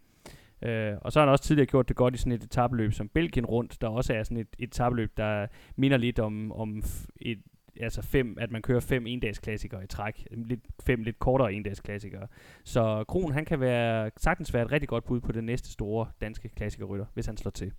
Uh, 0.67 0.99
og 1.01 1.13
så 1.13 1.19
har 1.19 1.27
han 1.27 1.33
også 1.33 1.45
tidligere 1.45 1.67
gjort 1.67 1.89
det 1.89 1.97
godt 1.97 2.15
i 2.15 2.19
sådan 2.19 2.33
et 2.33 2.45
etabløb 2.45 2.93
som 2.93 3.09
Belgien 3.09 3.47
rundt, 3.47 3.81
der 3.81 3.89
også 3.89 4.15
er 4.15 4.23
sådan 4.23 4.37
et, 4.37 4.47
et 4.59 4.79
der 5.17 5.47
minder 5.77 5.97
lidt 5.97 6.19
om, 6.19 6.53
om 6.53 6.83
et, 7.21 7.39
altså 7.83 8.03
fem, 8.03 8.37
at 8.41 8.51
man 8.51 8.63
kører 8.63 8.81
fem 8.81 9.07
endagsklassikere 9.07 9.85
i 9.85 9.87
træk. 9.87 10.27
Lidt, 10.31 10.61
fem 10.87 11.03
lidt 11.03 11.19
kortere 11.19 11.53
endagsklassikere. 11.53 12.27
Så 12.65 13.05
Kron, 13.09 13.33
han 13.33 13.45
kan 13.45 13.61
være, 13.61 14.11
sagtens 14.17 14.55
være 14.55 14.63
et 14.63 14.73
rigtig 14.73 14.89
godt 14.89 15.05
bud 15.05 15.21
på 15.21 15.33
den 15.33 15.45
næste 15.45 15.73
store 15.73 16.07
danske 16.21 16.49
klassikerrytter, 16.49 17.07
hvis 17.15 17.27
han 17.27 17.37
slår 17.37 17.51
til. 17.51 17.73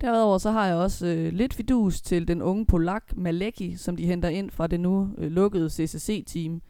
Derudover 0.00 0.38
så 0.38 0.50
har 0.50 0.66
jeg 0.66 0.76
også 0.76 1.06
øh, 1.06 1.32
lidt 1.32 1.54
fidus 1.54 2.00
til 2.00 2.28
den 2.28 2.42
unge 2.42 2.66
polak 2.66 3.16
Maleki, 3.16 3.76
som 3.76 3.96
de 3.96 4.06
henter 4.06 4.28
ind 4.28 4.50
fra 4.50 4.66
det 4.66 4.80
nu 4.80 5.14
øh, 5.18 5.30
lukkede 5.30 5.70
CCC-team. 5.70 6.62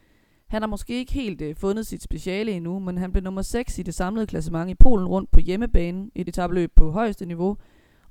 Han 0.48 0.62
har 0.62 0.66
måske 0.66 0.98
ikke 0.98 1.12
helt 1.12 1.42
øh, 1.42 1.56
fundet 1.56 1.86
sit 1.86 2.02
speciale 2.02 2.52
endnu, 2.52 2.78
men 2.78 2.98
han 2.98 3.12
blev 3.12 3.24
nummer 3.24 3.42
6 3.42 3.78
i 3.78 3.82
det 3.82 3.94
samlede 3.94 4.26
klassement 4.26 4.70
i 4.70 4.74
Polen 4.74 5.08
rundt 5.08 5.30
på 5.30 5.40
hjemmebane, 5.40 6.10
et 6.14 6.28
etabløb 6.28 6.70
på 6.76 6.90
højeste 6.90 7.26
niveau. 7.26 7.56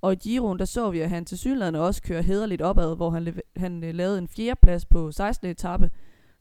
Og 0.01 0.13
i 0.13 0.15
Giroen, 0.15 0.59
der 0.59 0.65
så 0.65 0.91
vi, 0.91 0.99
at 0.99 1.09
han 1.09 1.25
til 1.25 1.37
synligheden 1.37 1.75
også 1.75 2.01
kører 2.01 2.21
hederligt 2.21 2.61
opad, 2.61 2.95
hvor 2.95 3.09
han, 3.09 3.39
han 3.57 3.83
øh, 3.83 3.93
lavede 3.93 4.17
en 4.17 4.27
fjerdeplads 4.27 4.85
på 4.85 5.11
16. 5.11 5.49
etape, 5.49 5.89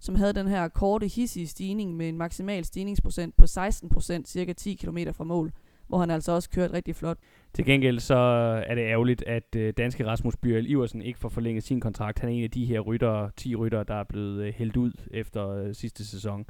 som 0.00 0.14
havde 0.14 0.32
den 0.32 0.48
her 0.48 0.68
korte, 0.68 1.06
hissige 1.06 1.46
stigning 1.46 1.96
med 1.96 2.08
en 2.08 2.18
maksimal 2.18 2.64
stigningsprocent 2.64 3.36
på 3.36 3.44
16%, 3.44 4.24
cirka 4.24 4.52
10 4.52 4.74
km 4.74 4.98
fra 5.12 5.24
mål 5.24 5.52
hvor 5.88 5.98
han 5.98 6.10
altså 6.10 6.32
også 6.32 6.50
kørte 6.50 6.74
rigtig 6.74 6.96
flot. 6.96 7.18
Til 7.54 7.64
gengæld 7.64 8.00
så 8.00 8.14
øh, 8.14 8.62
er 8.66 8.74
det 8.74 8.82
ærgerligt, 8.82 9.24
at 9.26 9.56
øh, 9.56 9.72
danske 9.76 10.06
Rasmus 10.06 10.36
Bjørl 10.36 10.66
Iversen 10.66 11.02
ikke 11.02 11.18
får 11.18 11.28
forlænget 11.28 11.64
sin 11.64 11.80
kontrakt. 11.80 12.18
Han 12.18 12.28
er 12.28 12.32
en 12.32 12.44
af 12.44 12.50
de 12.50 12.64
her 12.64 12.80
ryttere, 12.80 13.30
10 13.36 13.54
rytter, 13.54 13.82
der 13.82 13.94
er 13.94 14.04
blevet 14.04 14.44
øh, 14.44 14.54
hældt 14.54 14.76
ud 14.76 14.92
efter 15.10 15.48
øh, 15.48 15.74
sidste 15.74 16.06
sæson. 16.06 16.46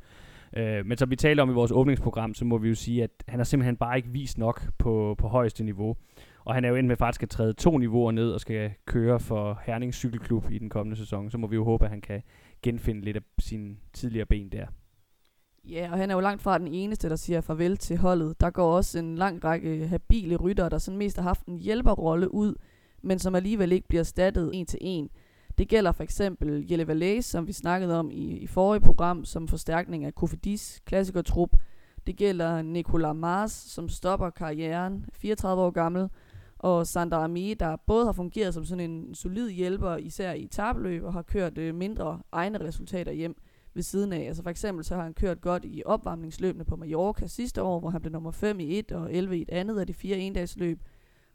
Øh, 0.56 0.86
men 0.86 0.98
som 0.98 1.10
vi 1.10 1.16
talte 1.16 1.40
om 1.40 1.50
i 1.50 1.52
vores 1.52 1.72
åbningsprogram, 1.72 2.34
så 2.34 2.44
må 2.44 2.58
vi 2.58 2.68
jo 2.68 2.74
sige, 2.74 3.02
at 3.02 3.10
han 3.28 3.38
har 3.38 3.44
simpelthen 3.44 3.76
bare 3.76 3.96
ikke 3.96 4.08
vist 4.08 4.38
nok 4.38 4.62
på, 4.78 5.14
på 5.18 5.28
højeste 5.28 5.64
niveau. 5.64 5.96
Og 6.44 6.54
han 6.54 6.64
er 6.64 6.68
jo 6.68 6.74
endt 6.74 6.88
med 6.88 6.96
faktisk 6.96 7.22
at 7.22 7.30
træde 7.30 7.52
to 7.52 7.78
niveauer 7.78 8.12
ned 8.12 8.30
og 8.30 8.40
skal 8.40 8.70
køre 8.86 9.20
for 9.20 9.60
Herning 9.64 9.94
Cykelklub 9.94 10.50
i 10.50 10.58
den 10.58 10.70
kommende 10.70 10.96
sæson. 10.96 11.30
Så 11.30 11.38
må 11.38 11.46
vi 11.46 11.56
jo 11.56 11.64
håbe, 11.64 11.84
at 11.84 11.90
han 11.90 12.00
kan 12.00 12.22
genfinde 12.62 13.00
lidt 13.00 13.16
af 13.16 13.22
sine 13.38 13.76
tidligere 13.92 14.26
ben 14.26 14.48
der. 14.48 14.66
Ja, 15.64 15.88
og 15.92 15.98
han 15.98 16.10
er 16.10 16.14
jo 16.14 16.20
langt 16.20 16.42
fra 16.42 16.58
den 16.58 16.68
eneste, 16.68 17.08
der 17.08 17.16
siger 17.16 17.40
farvel 17.40 17.76
til 17.76 17.96
holdet. 17.96 18.40
Der 18.40 18.50
går 18.50 18.76
også 18.76 18.98
en 18.98 19.16
lang 19.16 19.44
række 19.44 19.86
habile 19.86 20.36
ryttere, 20.36 20.68
der 20.68 20.78
sådan 20.78 20.98
mest 20.98 21.16
har 21.16 21.22
haft 21.22 21.46
en 21.46 21.58
hjælperrolle 21.58 22.34
ud, 22.34 22.54
men 23.02 23.18
som 23.18 23.34
alligevel 23.34 23.72
ikke 23.72 23.88
bliver 23.88 24.00
erstattet 24.00 24.50
en 24.54 24.66
til 24.66 24.78
en. 24.82 25.10
Det 25.58 25.68
gælder 25.68 25.92
for 25.92 26.02
eksempel 26.02 26.66
Jelle 26.70 26.86
Valais, 26.86 27.24
som 27.24 27.46
vi 27.46 27.52
snakkede 27.52 27.98
om 27.98 28.10
i, 28.10 28.38
i 28.38 28.46
forrige 28.46 28.80
program, 28.80 29.24
som 29.24 29.48
forstærkning 29.48 30.04
af 30.04 30.14
Kofidis 30.14 30.82
klassikertrup. 30.86 31.56
Det 32.06 32.16
gælder 32.16 32.62
Nicolas 32.62 33.16
Mars, 33.16 33.52
som 33.52 33.88
stopper 33.88 34.30
karrieren, 34.30 35.04
34 35.12 35.62
år 35.62 35.70
gammel, 35.70 36.08
og 36.64 36.86
Sander 36.86 37.16
Ami, 37.16 37.54
der 37.54 37.76
både 37.76 38.04
har 38.04 38.12
fungeret 38.12 38.54
som 38.54 38.64
sådan 38.64 38.90
en 38.90 39.14
solid 39.14 39.50
hjælper, 39.50 39.96
især 39.96 40.32
i 40.32 40.46
tabløb, 40.46 41.04
og 41.04 41.12
har 41.12 41.22
kørt 41.22 41.58
øh, 41.58 41.74
mindre 41.74 42.20
egne 42.32 42.60
resultater 42.60 43.12
hjem 43.12 43.36
ved 43.74 43.82
siden 43.82 44.12
af. 44.12 44.20
Altså 44.20 44.42
for 44.42 44.50
eksempel 44.50 44.84
så 44.84 44.94
har 44.94 45.02
han 45.02 45.14
kørt 45.14 45.40
godt 45.40 45.64
i 45.64 45.82
opvarmningsløbene 45.86 46.64
på 46.64 46.76
Mallorca 46.76 47.26
sidste 47.26 47.62
år, 47.62 47.80
hvor 47.80 47.90
han 47.90 48.00
blev 48.00 48.12
nummer 48.12 48.30
5 48.30 48.60
i 48.60 48.78
et 48.78 48.92
og 48.92 49.14
11 49.14 49.38
i 49.38 49.42
et 49.42 49.50
andet 49.50 49.80
af 49.80 49.86
de 49.86 49.94
fire 49.94 50.18
endagsløb. 50.18 50.80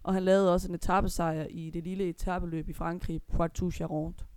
Og 0.03 0.13
han 0.13 0.23
lavede 0.23 0.53
også 0.53 0.67
en 0.67 0.75
etappesejr 0.75 1.45
i 1.49 1.69
det 1.69 1.83
lille 1.83 2.09
etappeløb 2.09 2.69
i 2.69 2.73
Frankrig, 2.73 3.21
Poitou-Charentes. 3.33 4.28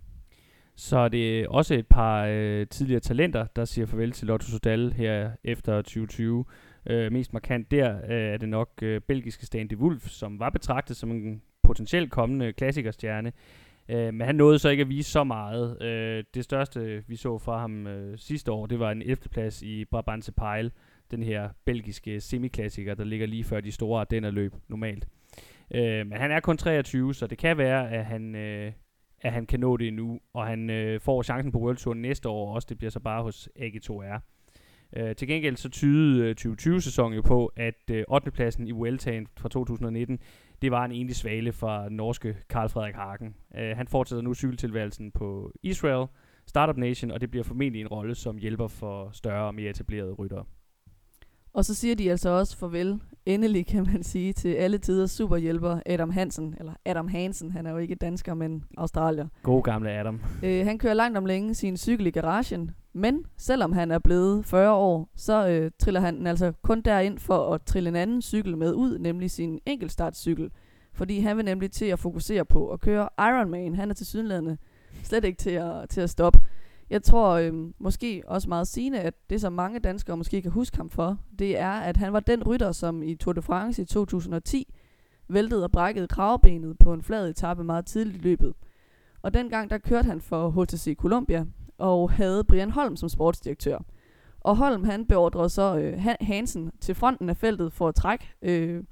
Så 0.75 0.97
er 0.97 1.07
det 1.07 1.47
også 1.47 1.73
et 1.73 1.87
par 1.87 2.25
øh, 2.29 2.67
tidligere 2.67 2.99
talenter, 2.99 3.45
der 3.55 3.65
siger 3.65 3.85
farvel 3.85 4.11
til 4.11 4.27
Lotto 4.27 4.47
Sodal 4.47 4.93
her 4.93 5.31
efter 5.43 5.81
2020. 5.81 6.45
Øh, 6.89 7.11
mest 7.11 7.33
markant 7.33 7.71
der 7.71 7.97
øh, 7.97 8.33
er 8.33 8.37
det 8.37 8.49
nok 8.49 8.69
øh, 8.81 9.01
belgiske 9.01 9.45
Stan 9.45 9.67
de 9.67 9.77
Wolf, 9.77 10.07
som 10.07 10.39
var 10.39 10.49
betragtet 10.49 10.97
som 10.97 11.11
en 11.11 11.41
potentielt 11.63 12.11
kommende 12.11 12.53
klassikerstjerne. 12.53 13.31
Øh, 13.89 14.13
men 14.13 14.21
han 14.21 14.35
nåede 14.35 14.59
så 14.59 14.69
ikke 14.69 14.81
at 14.81 14.89
vise 14.89 15.11
så 15.11 15.23
meget. 15.23 15.81
Øh, 15.81 16.23
det 16.33 16.43
største, 16.43 17.03
vi 17.07 17.15
så 17.15 17.37
fra 17.37 17.59
ham 17.59 17.87
øh, 17.87 18.17
sidste 18.17 18.51
år, 18.51 18.65
det 18.65 18.79
var 18.79 18.91
en 18.91 19.01
11. 19.01 19.15
plads 19.15 19.61
i 19.61 19.85
Brabantse 19.85 20.31
Pejl, 20.31 20.71
den 21.11 21.23
her 21.23 21.49
belgiske 21.65 22.21
semiklassiker, 22.21 22.95
der 22.95 23.03
ligger 23.03 23.27
lige 23.27 23.43
før 23.43 23.61
de 23.61 23.71
store 23.71 24.01
Ardennerløb 24.01 24.53
normalt. 24.67 25.07
Øh, 25.71 26.07
men 26.07 26.13
han 26.17 26.31
er 26.31 26.39
kun 26.39 26.57
23, 26.57 27.13
så 27.13 27.27
det 27.27 27.37
kan 27.37 27.57
være, 27.57 27.91
at 27.91 28.05
han, 28.05 28.35
øh, 28.35 28.71
at 29.23 29.33
han 29.33 29.45
kan 29.45 29.59
nå 29.59 29.77
det 29.77 29.87
endnu, 29.87 30.19
og 30.33 30.47
han 30.47 30.69
øh, 30.69 31.01
får 31.01 31.23
chancen 31.23 31.51
på 31.51 31.59
World 31.59 31.77
Tour 31.77 31.93
næste 31.93 32.29
år 32.29 32.55
også. 32.55 32.65
Det 32.69 32.77
bliver 32.77 32.91
så 32.91 32.99
bare 32.99 33.23
hos 33.23 33.49
AG2R. 33.59 34.19
Øh, 34.97 35.15
til 35.15 35.27
gengæld 35.27 35.55
så 35.55 35.69
tyder 35.69 36.29
øh, 36.29 36.35
2020-sæsonen 36.39 37.15
jo 37.15 37.21
på, 37.21 37.51
at 37.55 37.89
øh, 37.91 38.03
8. 38.07 38.31
pladsen 38.31 38.67
i 38.67 38.71
Vueltaen 38.71 39.27
fra 39.37 39.49
2019, 39.49 40.19
det 40.61 40.71
var 40.71 40.85
en 40.85 40.91
enlig 40.91 41.15
svale 41.15 41.53
fra 41.53 41.89
norske 41.89 42.37
Karl 42.49 42.69
Frederik 42.69 42.95
Hagen. 42.95 43.35
Øh, 43.57 43.77
han 43.77 43.87
fortsætter 43.87 44.21
nu 44.21 44.33
cykeltilværelsen 44.33 45.11
på 45.11 45.51
Israel, 45.63 46.07
Startup 46.47 46.77
Nation, 46.77 47.11
og 47.11 47.21
det 47.21 47.31
bliver 47.31 47.43
formentlig 47.43 47.81
en 47.81 47.87
rolle 47.87 48.15
som 48.15 48.37
hjælper 48.37 48.67
for 48.67 49.09
større 49.13 49.47
og 49.47 49.55
mere 49.55 49.69
etablerede 49.69 50.13
ryttere. 50.13 50.45
Og 51.53 51.65
så 51.65 51.73
siger 51.73 51.95
de 51.95 52.11
altså 52.11 52.29
også 52.29 52.57
farvel, 52.57 52.99
endelig 53.25 53.67
kan 53.67 53.83
man 53.93 54.03
sige, 54.03 54.33
til 54.33 54.53
alle 54.53 54.77
tiders 54.77 55.11
superhjælper 55.11 55.79
Adam 55.85 56.09
Hansen, 56.09 56.55
eller 56.59 56.73
Adam 56.85 57.07
Hansen, 57.07 57.51
han 57.51 57.65
er 57.65 57.71
jo 57.71 57.77
ikke 57.77 57.95
dansker, 57.95 58.33
men 58.33 58.63
australier. 58.77 59.27
God 59.43 59.63
gamle 59.63 59.91
Adam. 59.91 60.21
Øh, 60.43 60.65
han 60.65 60.77
kører 60.77 60.93
langt 60.93 61.17
om 61.17 61.25
længe 61.25 61.53
sin 61.53 61.77
cykel 61.77 62.07
i 62.07 62.11
garagen, 62.11 62.71
men 62.93 63.25
selvom 63.37 63.71
han 63.71 63.91
er 63.91 63.99
blevet 63.99 64.45
40 64.45 64.71
år, 64.73 65.09
så 65.15 65.47
øh, 65.47 65.71
triller 65.79 66.01
han 66.01 66.27
altså 66.27 66.53
kun 66.61 66.81
derind 66.81 67.19
for 67.19 67.53
at 67.53 67.61
trille 67.61 67.89
en 67.89 67.95
anden 67.95 68.21
cykel 68.21 68.57
med 68.57 68.73
ud, 68.73 68.97
nemlig 68.97 69.31
sin 69.31 69.59
enkeltstartcykel. 69.65 70.51
Fordi 70.93 71.19
han 71.19 71.37
vil 71.37 71.45
nemlig 71.45 71.71
til 71.71 71.85
at 71.85 71.99
fokusere 71.99 72.45
på 72.45 72.69
at 72.69 72.79
køre 72.79 73.09
Ironman. 73.19 73.75
Han 73.75 73.89
er 73.89 73.93
til 73.93 74.05
sydenladende 74.05 74.57
slet 75.03 75.25
ikke 75.25 75.37
til 75.37 75.49
at, 75.49 75.89
til 75.89 76.01
at 76.01 76.09
stoppe. 76.09 76.39
Jeg 76.89 77.03
tror 77.03 77.29
øh, 77.29 77.53
måske 77.79 78.23
også 78.27 78.49
meget 78.49 78.67
sigende, 78.67 78.99
at 78.99 79.13
det 79.29 79.41
som 79.41 79.53
mange 79.53 79.79
danskere 79.79 80.17
måske 80.17 80.41
kan 80.41 80.51
huske 80.51 80.77
ham 80.77 80.89
for, 80.89 81.17
det 81.39 81.59
er, 81.59 81.71
at 81.71 81.97
han 81.97 82.13
var 82.13 82.19
den 82.19 82.43
rytter, 82.43 82.71
som 82.71 83.03
i 83.03 83.15
Tour 83.15 83.33
de 83.33 83.41
France 83.41 83.81
i 83.81 83.85
2010 83.85 84.73
væltede 85.29 85.63
og 85.63 85.71
brækkede 85.71 86.07
kravbenet 86.07 86.77
på 86.77 86.93
en 86.93 87.01
flad 87.01 87.29
etape 87.29 87.63
meget 87.63 87.85
tidligt 87.85 88.17
i 88.17 88.19
løbet. 88.19 88.53
Og 89.21 89.33
dengang 89.33 89.69
der 89.69 89.77
kørte 89.77 90.05
han 90.05 90.21
for 90.21 90.49
HTC 90.49 90.95
Columbia 90.97 91.45
og 91.77 92.11
havde 92.11 92.43
Brian 92.43 92.71
Holm 92.71 92.95
som 92.95 93.09
sportsdirektør. 93.09 93.77
Og 94.39 94.57
Holm 94.57 94.83
han 94.83 95.05
beordrede 95.05 95.49
så 95.49 95.77
øh, 95.77 96.15
Hansen 96.21 96.71
til 96.81 96.95
fronten 96.95 97.29
af 97.29 97.37
feltet 97.37 97.73
for 97.73 97.87
at 97.87 97.95
trække 97.95 98.25
øh, 98.41 98.83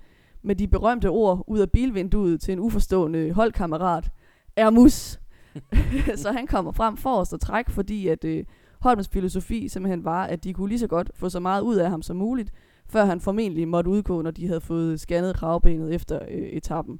med 0.42 0.56
de 0.56 0.68
berømte 0.68 1.10
ord 1.10 1.44
ud 1.48 1.60
af 1.60 1.72
bilvinduet 1.72 2.42
til 2.42 2.52
en 2.52 2.60
uforstående 2.60 3.32
holdkammerat. 3.32 4.10
Ermus! 4.56 5.20
så 6.24 6.32
han 6.32 6.48
kommer 6.48 6.72
frem 6.72 6.98
forrest 6.98 7.34
og 7.34 7.42
træk, 7.42 7.70
fordi 7.70 8.08
at 8.08 8.26
øh, 8.26 8.44
Holms 8.82 9.08
filosofi 9.08 9.68
simpelthen 9.68 10.06
var, 10.06 10.24
at 10.24 10.44
de 10.44 10.54
kunne 10.54 10.70
lige 10.70 10.80
så 10.80 10.88
godt 10.88 11.12
få 11.16 11.30
så 11.30 11.40
meget 11.40 11.62
ud 11.62 11.76
af 11.76 11.90
ham 11.90 12.02
som 12.02 12.18
muligt, 12.18 12.52
før 12.90 13.06
han 13.06 13.22
formentlig 13.22 13.68
måtte 13.68 13.90
udgå, 13.90 14.22
når 14.22 14.32
de 14.32 14.48
havde 14.48 14.62
fået 14.62 15.00
scannet 15.00 15.36
kravbenet 15.36 15.96
efter 15.96 16.20
øh, 16.32 16.48
etappen. 16.48 17.00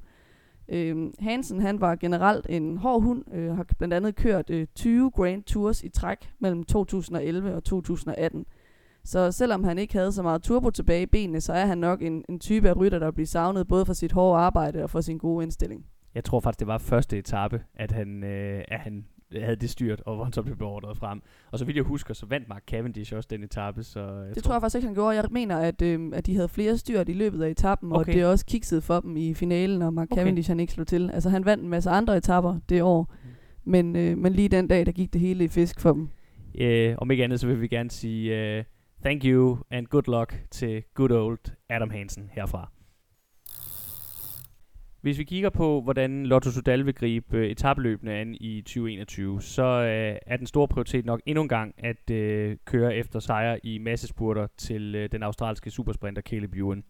Øh, 0.68 0.96
Hansen 1.18 1.60
han 1.60 1.80
var 1.80 1.96
generelt 1.96 2.46
en 2.48 2.76
hård 2.76 3.02
hund, 3.02 3.34
øh, 3.34 3.56
har 3.56 3.66
blandt 3.78 3.94
andet 3.94 4.16
kørt 4.16 4.50
øh, 4.50 4.66
20 4.74 5.10
Grand 5.10 5.42
Tours 5.42 5.82
i 5.82 5.88
træk 5.88 6.30
mellem 6.38 6.64
2011 6.64 7.54
og 7.54 7.64
2018. 7.64 8.46
Så 9.04 9.32
selvom 9.32 9.64
han 9.64 9.78
ikke 9.78 9.94
havde 9.94 10.12
så 10.12 10.22
meget 10.22 10.42
turbo 10.42 10.70
tilbage 10.70 11.02
i 11.02 11.06
benene, 11.06 11.40
så 11.40 11.52
er 11.52 11.66
han 11.66 11.78
nok 11.78 12.02
en, 12.02 12.24
en 12.28 12.40
type 12.40 12.68
af 12.68 12.76
rytter, 12.76 12.98
der 12.98 13.10
bliver 13.10 13.26
savnet 13.26 13.68
både 13.68 13.86
for 13.86 13.92
sit 13.92 14.12
hårde 14.12 14.40
arbejde 14.40 14.82
og 14.82 14.90
for 14.90 15.00
sin 15.00 15.18
gode 15.18 15.42
indstilling. 15.42 15.86
Jeg 16.14 16.24
tror 16.24 16.40
faktisk, 16.40 16.60
det 16.60 16.66
var 16.66 16.78
første 16.78 17.18
etape, 17.18 17.62
at 17.74 17.92
han, 17.92 18.24
øh, 18.24 18.64
at 18.68 18.80
han 18.80 19.04
havde 19.40 19.56
det 19.56 19.70
styrt, 19.70 20.00
og 20.00 20.14
hvor 20.14 20.24
han 20.24 20.32
så 20.32 20.42
blev 20.42 20.56
beordret 20.56 20.96
frem. 20.96 21.22
Og 21.50 21.58
så 21.58 21.64
vidt 21.64 21.76
jeg 21.76 21.84
husker, 21.84 22.14
så 22.14 22.26
vandt 22.26 22.48
Mark 22.48 22.62
Cavendish 22.66 23.14
også 23.14 23.28
den 23.30 23.42
etape. 23.42 23.82
Så 23.82 24.00
jeg 24.00 24.34
det 24.34 24.44
tror 24.44 24.54
jeg 24.54 24.62
faktisk 24.62 24.76
ikke, 24.76 24.86
han 24.86 24.94
gjorde. 24.94 25.16
Jeg 25.16 25.24
mener, 25.30 25.56
at, 25.56 25.82
øh, 25.82 26.00
at 26.14 26.26
de 26.26 26.34
havde 26.34 26.48
flere 26.48 26.78
styrt 26.78 27.08
i 27.08 27.12
løbet 27.12 27.42
af 27.42 27.50
etappen, 27.50 27.92
okay. 27.92 28.00
og 28.00 28.06
det 28.06 28.26
også 28.26 28.46
kiksede 28.46 28.80
for 28.80 29.00
dem 29.00 29.16
i 29.16 29.34
finalen, 29.34 29.82
og 29.82 29.94
Mark 29.94 30.08
okay. 30.10 30.20
Cavendish 30.20 30.50
han 30.50 30.60
ikke 30.60 30.72
slog 30.72 30.86
til. 30.86 31.10
Altså 31.10 31.30
han 31.30 31.44
vandt 31.44 31.64
en 31.64 31.70
masse 31.70 31.90
andre 31.90 32.16
etapper 32.16 32.58
det 32.68 32.82
år, 32.82 33.14
mm. 33.24 33.30
men, 33.64 33.96
øh, 33.96 34.18
men 34.18 34.32
lige 34.32 34.48
den 34.48 34.68
dag, 34.68 34.86
der 34.86 34.92
gik 34.92 35.12
det 35.12 35.20
hele 35.20 35.44
i 35.44 35.48
fisk 35.48 35.80
for 35.80 35.92
dem. 35.92 36.08
Uh, 36.60 36.94
om 36.98 37.10
ikke 37.10 37.24
andet, 37.24 37.40
så 37.40 37.46
vil 37.46 37.60
vi 37.60 37.68
gerne 37.68 37.90
sige 37.90 38.58
uh, 38.58 38.64
thank 39.04 39.24
you 39.24 39.58
and 39.70 39.86
good 39.86 40.02
luck 40.06 40.44
til 40.50 40.82
good 40.94 41.10
old 41.10 41.38
Adam 41.70 41.90
Hansen 41.90 42.30
herfra. 42.32 42.70
Hvis 45.02 45.18
vi 45.18 45.24
kigger 45.24 45.50
på, 45.50 45.80
hvordan 45.80 46.26
Lotto 46.26 46.50
Sudal 46.50 46.86
vil 46.86 46.94
gribe 46.94 47.36
øh, 47.36 47.50
etabløbene 47.50 48.12
an 48.12 48.36
i 48.40 48.60
2021, 48.60 49.42
så 49.42 49.62
øh, 49.62 50.16
er 50.26 50.36
den 50.36 50.46
store 50.46 50.68
prioritet 50.68 51.06
nok 51.06 51.20
endnu 51.26 51.42
en 51.42 51.48
gang 51.48 51.74
at 51.78 52.10
øh, 52.10 52.56
køre 52.64 52.96
efter 52.96 53.20
sejre 53.20 53.66
i 53.66 53.78
massespurter 53.78 54.46
til 54.56 54.94
øh, 54.94 55.08
den 55.12 55.22
australske 55.22 55.70
supersprinter 55.70 56.22
Caleb 56.22 56.54
Ewan. 56.54 56.84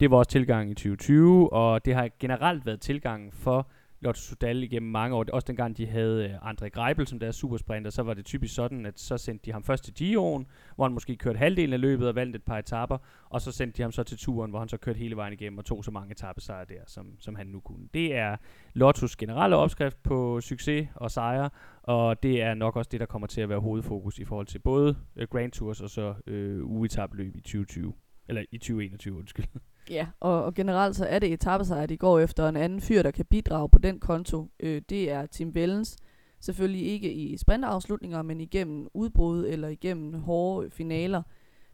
Det 0.00 0.10
var 0.10 0.16
også 0.16 0.30
tilgangen 0.30 0.72
i 0.72 0.74
2020, 0.74 1.52
og 1.52 1.84
det 1.84 1.94
har 1.94 2.08
generelt 2.20 2.66
været 2.66 2.80
tilgangen 2.80 3.32
for 3.32 3.70
Lotto 4.02 4.20
Sudal 4.20 4.62
igennem 4.62 4.90
mange 4.90 5.16
år. 5.16 5.24
Også 5.32 5.46
dengang 5.46 5.76
de 5.76 5.86
havde 5.86 6.38
uh, 6.42 6.50
André 6.50 7.04
som 7.04 7.18
deres 7.18 7.36
supersprinter, 7.36 7.90
så 7.90 8.02
var 8.02 8.14
det 8.14 8.24
typisk 8.24 8.54
sådan, 8.54 8.86
at 8.86 9.00
så 9.00 9.18
sendte 9.18 9.46
de 9.46 9.52
ham 9.52 9.62
først 9.62 9.84
til 9.84 9.92
Gio'en, 9.92 10.44
hvor 10.74 10.84
han 10.84 10.92
måske 10.92 11.16
kørte 11.16 11.38
halvdelen 11.38 11.72
af 11.72 11.80
løbet 11.80 12.08
og 12.08 12.14
valgte 12.14 12.36
et 12.36 12.42
par 12.42 12.58
etapper, 12.58 12.98
og 13.30 13.40
så 13.40 13.52
sendte 13.52 13.76
de 13.76 13.82
ham 13.82 13.92
så 13.92 14.02
til 14.02 14.18
turen, 14.18 14.50
hvor 14.50 14.58
han 14.58 14.68
så 14.68 14.76
kørte 14.76 14.98
hele 14.98 15.16
vejen 15.16 15.32
igennem 15.32 15.58
og 15.58 15.64
tog 15.64 15.84
så 15.84 15.90
mange 15.90 16.10
etappesejre 16.12 16.64
der, 16.64 16.80
som, 16.86 17.06
som 17.18 17.34
han 17.34 17.46
nu 17.46 17.60
kunne. 17.60 17.88
Det 17.94 18.14
er 18.14 18.36
Lottos 18.74 19.16
generelle 19.16 19.56
opskrift 19.56 20.02
på 20.02 20.40
succes 20.40 20.88
og 20.94 21.10
sejre, 21.10 21.50
og 21.82 22.22
det 22.22 22.42
er 22.42 22.54
nok 22.54 22.76
også 22.76 22.88
det, 22.92 23.00
der 23.00 23.06
kommer 23.06 23.28
til 23.28 23.40
at 23.40 23.48
være 23.48 23.60
hovedfokus 23.60 24.18
i 24.18 24.24
forhold 24.24 24.46
til 24.46 24.58
både 24.58 24.96
uh, 25.16 25.22
Grand 25.30 25.52
Tours 25.52 25.80
og 25.80 25.90
så 25.90 26.14
øh, 26.26 26.64
uh, 26.64 26.70
uetabløb 26.70 27.36
i 27.36 27.40
2020. 27.40 27.92
Eller 28.28 28.42
i 28.52 28.58
2021, 28.58 29.18
undskyld. 29.18 29.46
Ja, 29.90 30.06
og, 30.20 30.44
og 30.44 30.54
generelt 30.54 30.96
så 30.96 31.06
er 31.06 31.18
det 31.18 31.32
etappesejr, 31.32 31.86
de 31.86 31.96
går 31.96 32.18
efter 32.18 32.48
en 32.48 32.56
anden 32.56 32.80
fyr, 32.80 33.02
der 33.02 33.10
kan 33.10 33.24
bidrage 33.24 33.68
på 33.68 33.78
den 33.78 34.00
konto. 34.00 34.48
Øh, 34.60 34.82
det 34.88 35.10
er 35.10 35.26
Tim 35.26 35.54
Vellens. 35.54 35.96
Selvfølgelig 36.40 36.86
ikke 36.86 37.12
i 37.12 37.36
sprinterafslutninger, 37.36 38.22
men 38.22 38.40
igennem 38.40 38.88
udbrud 38.94 39.46
eller 39.46 39.68
igennem 39.68 40.14
hårde 40.14 40.70
finaler. 40.70 41.22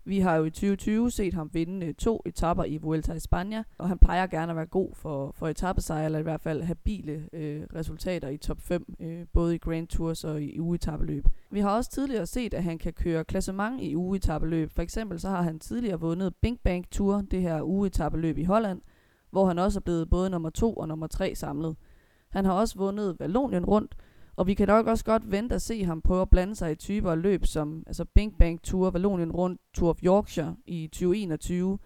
Vi 0.08 0.18
har 0.18 0.36
jo 0.36 0.44
i 0.44 0.50
2020 0.50 1.10
set 1.10 1.34
ham 1.34 1.50
vinde 1.52 1.86
øh, 1.86 1.94
to 1.94 2.22
etapper 2.26 2.64
i 2.64 2.76
Vuelta 2.76 3.12
i 3.12 3.20
Spanien, 3.20 3.64
og 3.78 3.88
han 3.88 3.98
plejer 3.98 4.26
gerne 4.26 4.52
at 4.52 4.56
være 4.56 4.66
god 4.66 4.94
for, 4.94 5.32
for 5.34 5.48
etappesejr, 5.48 6.04
eller 6.04 6.18
i 6.18 6.22
hvert 6.22 6.40
fald 6.40 6.62
habile 6.62 7.28
øh, 7.32 7.62
resultater 7.74 8.28
i 8.28 8.36
top 8.36 8.60
5, 8.60 8.94
øh, 9.00 9.26
både 9.32 9.54
i 9.54 9.58
Grand 9.58 9.88
Tours 9.88 10.24
og 10.24 10.42
i 10.42 10.60
ugetabeløb. 10.60 11.24
Vi 11.50 11.60
har 11.60 11.76
også 11.76 11.90
tidligere 11.90 12.26
set, 12.26 12.54
at 12.54 12.64
han 12.64 12.78
kan 12.78 12.92
køre 12.92 13.24
klassement 13.24 13.82
i 13.82 13.96
ugetabeløb. 13.96 14.70
For 14.74 14.82
eksempel 14.82 15.20
så 15.20 15.28
har 15.28 15.42
han 15.42 15.58
tidligere 15.58 16.00
vundet 16.00 16.34
Bing 16.42 16.58
Bank 16.64 16.90
Tour, 16.90 17.24
det 17.30 17.42
her 17.42 17.62
ugetabeløb 17.62 18.38
i 18.38 18.44
Holland, 18.44 18.80
hvor 19.30 19.46
han 19.46 19.58
også 19.58 19.78
er 19.78 19.82
blevet 19.82 20.10
både 20.10 20.30
nummer 20.30 20.50
2 20.50 20.74
og 20.74 20.88
nummer 20.88 21.06
3 21.06 21.34
samlet. 21.34 21.76
Han 22.30 22.44
har 22.44 22.52
også 22.52 22.78
vundet 22.78 23.16
Valonien 23.20 23.64
rundt, 23.64 23.94
og 24.38 24.46
vi 24.46 24.54
kan 24.54 24.68
nok 24.68 24.86
også 24.86 25.04
godt 25.04 25.30
vente 25.30 25.54
at 25.54 25.62
se 25.62 25.84
ham 25.84 26.02
prøve 26.02 26.22
at 26.22 26.30
blande 26.30 26.54
sig 26.54 26.72
i 26.72 26.74
typer 26.74 27.10
af 27.10 27.22
løb 27.22 27.46
som 27.46 27.82
altså 27.86 28.04
Bing 28.04 28.38
Bang 28.38 28.62
Tour, 28.62 28.90
Vallonien 28.90 29.32
Rundt, 29.32 29.60
Tour 29.74 29.90
of 29.90 29.98
Yorkshire 30.04 30.56
i 30.66 30.88
2021. 30.92 31.78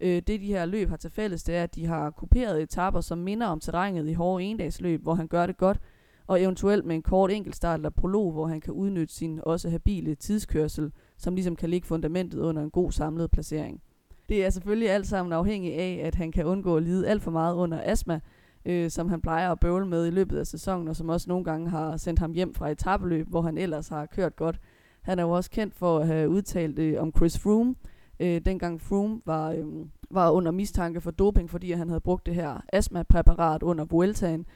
Øh, 0.00 0.22
det 0.26 0.40
de 0.40 0.46
her 0.46 0.66
løb 0.66 0.88
har 0.88 0.96
til 0.96 1.10
fælles, 1.10 1.42
det 1.42 1.56
er, 1.56 1.62
at 1.62 1.74
de 1.74 1.86
har 1.86 2.10
kuperet 2.10 2.62
etapper, 2.62 3.00
som 3.00 3.18
minder 3.18 3.46
om 3.46 3.60
terrænet 3.60 4.08
i 4.08 4.12
hårde 4.12 4.44
endagsløb, 4.44 5.02
hvor 5.02 5.14
han 5.14 5.28
gør 5.28 5.46
det 5.46 5.56
godt, 5.56 5.78
og 6.26 6.42
eventuelt 6.42 6.84
med 6.84 6.94
en 6.94 7.02
kort 7.02 7.30
enkeltstart 7.30 7.78
eller 7.78 7.90
prolog, 7.90 8.32
hvor 8.32 8.46
han 8.46 8.60
kan 8.60 8.72
udnytte 8.72 9.14
sin 9.14 9.40
også 9.42 9.70
habile 9.70 10.14
tidskørsel, 10.14 10.92
som 11.18 11.34
ligesom 11.34 11.56
kan 11.56 11.70
ligge 11.70 11.86
fundamentet 11.86 12.40
under 12.40 12.62
en 12.62 12.70
god 12.70 12.92
samlet 12.92 13.30
placering. 13.30 13.82
Det 14.28 14.44
er 14.44 14.50
selvfølgelig 14.50 14.90
alt 14.90 15.06
sammen 15.06 15.32
afhængigt 15.32 15.74
af, 15.74 16.00
at 16.04 16.14
han 16.14 16.32
kan 16.32 16.44
undgå 16.44 16.76
at 16.76 16.82
lide 16.82 17.08
alt 17.08 17.22
for 17.22 17.30
meget 17.30 17.54
under 17.54 17.80
astma, 17.84 18.20
øh, 18.64 18.90
som 18.90 19.08
han 19.08 19.20
plejer 19.20 19.52
at 19.52 19.60
bøvle 19.60 19.86
med 19.86 20.06
i 20.06 20.10
løbet 20.10 20.38
af 20.38 20.46
sæsonen, 20.46 20.88
og 20.88 20.96
som 20.96 21.08
også 21.08 21.28
nogle 21.28 21.44
gange 21.44 21.70
har 21.70 21.96
sendt 21.96 22.20
ham 22.20 22.32
hjem 22.32 22.54
fra 22.54 22.68
etabeløb, 22.68 23.28
hvor 23.28 23.42
han 23.42 23.58
ellers 23.58 23.88
har 23.88 24.06
kørt 24.06 24.36
godt. 24.36 24.60
Han 25.02 25.18
er 25.18 25.22
jo 25.22 25.30
også 25.30 25.50
kendt 25.50 25.74
for 25.74 25.98
at 25.98 26.06
have 26.06 26.28
udtalt 26.28 26.78
øh, 26.78 27.02
om 27.02 27.12
Chris 27.16 27.38
Froome, 27.38 27.74
øh, 28.20 28.40
dengang 28.44 28.80
Froome 28.80 29.20
var, 29.26 29.52
øh, 29.52 29.64
var 30.10 30.30
under 30.30 30.50
mistanke 30.50 31.00
for 31.00 31.10
doping, 31.10 31.50
fordi 31.50 31.72
han 31.72 31.88
havde 31.88 32.00
brugt 32.00 32.26
det 32.26 32.34
her 32.34 32.60
astma-præparat 32.72 33.62
under 33.62 33.84
Vueltaen, 33.84 34.46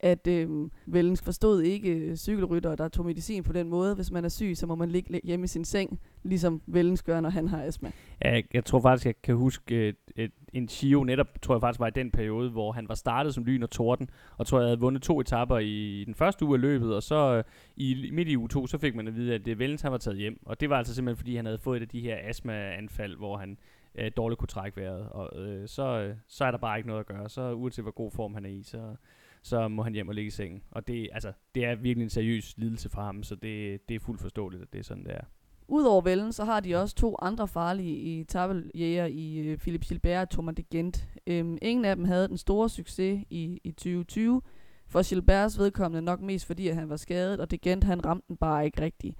at 0.00 0.26
øh, 0.26 0.70
Vellens 0.86 1.22
forstod 1.22 1.62
ikke 1.62 2.16
cykelryttere, 2.16 2.38
cykelrytter, 2.48 2.76
der 2.76 2.88
tog 2.88 3.06
medicin 3.06 3.42
på 3.42 3.52
den 3.52 3.68
måde. 3.68 3.94
Hvis 3.94 4.10
man 4.10 4.24
er 4.24 4.28
syg, 4.28 4.52
så 4.56 4.66
må 4.66 4.74
man 4.74 4.88
ligge 4.88 5.20
hjemme 5.24 5.44
i 5.44 5.46
sin 5.46 5.64
seng, 5.64 6.00
ligesom 6.22 6.62
Vellens 6.66 7.02
gør, 7.02 7.20
når 7.20 7.30
han 7.30 7.48
har 7.48 7.62
astma. 7.62 7.92
Ja, 8.24 8.30
jeg, 8.30 8.44
jeg 8.54 8.64
tror 8.64 8.80
faktisk, 8.80 9.06
jeg 9.06 9.14
kan 9.22 9.36
huske 9.36 9.88
et, 9.88 9.96
et, 10.16 10.32
en 10.52 10.68
Chio 10.68 11.04
netop, 11.04 11.42
tror 11.42 11.54
jeg 11.54 11.60
faktisk 11.60 11.80
var 11.80 11.86
i 11.86 11.90
den 11.90 12.10
periode, 12.10 12.50
hvor 12.50 12.72
han 12.72 12.88
var 12.88 12.94
startet 12.94 13.34
som 13.34 13.44
lyn 13.44 13.62
og 13.62 13.70
torden, 13.70 14.10
og 14.36 14.46
tror 14.46 14.58
jeg 14.58 14.66
havde 14.66 14.80
vundet 14.80 15.02
to 15.02 15.20
etapper 15.20 15.58
i, 15.58 16.00
i 16.00 16.04
den 16.04 16.14
første 16.14 16.44
uge 16.44 16.54
af 16.54 16.60
løbet, 16.60 16.94
og 16.94 17.02
så 17.02 17.34
øh, 17.36 17.44
i 17.76 18.10
midt 18.12 18.28
i 18.28 18.36
uge 18.36 18.48
to, 18.48 18.66
så 18.66 18.78
fik 18.78 18.94
man 18.94 19.08
at 19.08 19.14
vide, 19.16 19.34
at 19.34 19.40
øh, 19.40 19.44
det 19.46 19.58
Vellens 19.58 19.82
han 19.82 19.92
var 19.92 19.98
taget 19.98 20.18
hjem. 20.18 20.40
Og 20.46 20.60
det 20.60 20.70
var 20.70 20.78
altså 20.78 20.94
simpelthen, 20.94 21.16
fordi 21.16 21.36
han 21.36 21.44
havde 21.44 21.58
fået 21.58 21.76
et 21.76 21.82
af 21.82 21.88
de 21.88 22.00
her 22.00 22.16
astmaanfald, 22.22 23.16
hvor 23.16 23.36
han 23.36 23.58
øh, 23.94 24.10
dårligt 24.16 24.38
kunne 24.38 24.48
trække 24.48 24.80
vejret. 24.80 25.08
Og 25.10 25.46
øh, 25.46 25.68
så, 25.68 25.82
øh, 25.82 26.14
så 26.28 26.44
er 26.44 26.50
der 26.50 26.58
bare 26.58 26.78
ikke 26.78 26.88
noget 26.88 27.00
at 27.00 27.06
gøre. 27.06 27.28
Så 27.28 27.52
uanset 27.52 27.84
hvor 27.84 27.92
god 27.92 28.10
form 28.10 28.34
han 28.34 28.44
er 28.44 28.50
i, 28.50 28.62
så, 28.62 28.96
så 29.42 29.68
må 29.68 29.82
han 29.82 29.92
hjem 29.92 30.08
og 30.08 30.14
ligge 30.14 30.28
i 30.28 30.30
sengen. 30.30 30.62
Og 30.70 30.88
det, 30.88 31.08
altså, 31.12 31.32
det 31.54 31.64
er 31.64 31.74
virkelig 31.74 32.04
en 32.04 32.10
seriøs 32.10 32.54
lidelse 32.56 32.88
for 32.88 33.02
ham, 33.02 33.22
så 33.22 33.34
det, 33.34 33.88
det 33.88 33.94
er 33.94 34.00
fuldt 34.00 34.20
forståeligt, 34.20 34.62
at 34.62 34.72
det 34.72 34.78
er 34.78 34.82
sådan, 34.82 35.04
det 35.04 35.14
er. 35.14 35.24
Udover 35.68 36.02
Vellen, 36.02 36.32
så 36.32 36.44
har 36.44 36.60
de 36.60 36.76
også 36.76 36.94
to 36.94 37.16
andre 37.22 37.48
farlige 37.48 37.96
i 37.96 38.24
tabeljæger 38.24 39.06
i 39.06 39.38
øh, 39.38 39.58
Philip 39.58 39.80
Gilbert 39.80 40.22
og 40.22 40.30
Thomas 40.30 40.54
de 40.54 40.62
Gent. 40.62 41.08
Øhm, 41.26 41.58
ingen 41.62 41.84
af 41.84 41.96
dem 41.96 42.04
havde 42.04 42.28
den 42.28 42.38
store 42.38 42.68
succes 42.68 43.24
i, 43.30 43.60
i 43.64 43.72
2020. 43.72 44.42
For 44.86 45.08
Gilberts 45.08 45.58
vedkommende 45.58 46.02
nok 46.02 46.20
mest 46.20 46.46
fordi, 46.46 46.68
at 46.68 46.74
han 46.74 46.88
var 46.88 46.96
skadet, 46.96 47.40
og 47.40 47.50
de 47.50 47.58
Gent 47.58 47.84
han 47.84 48.06
ramte 48.06 48.24
den 48.28 48.36
bare 48.36 48.64
ikke 48.64 48.80
rigtigt. 48.80 49.16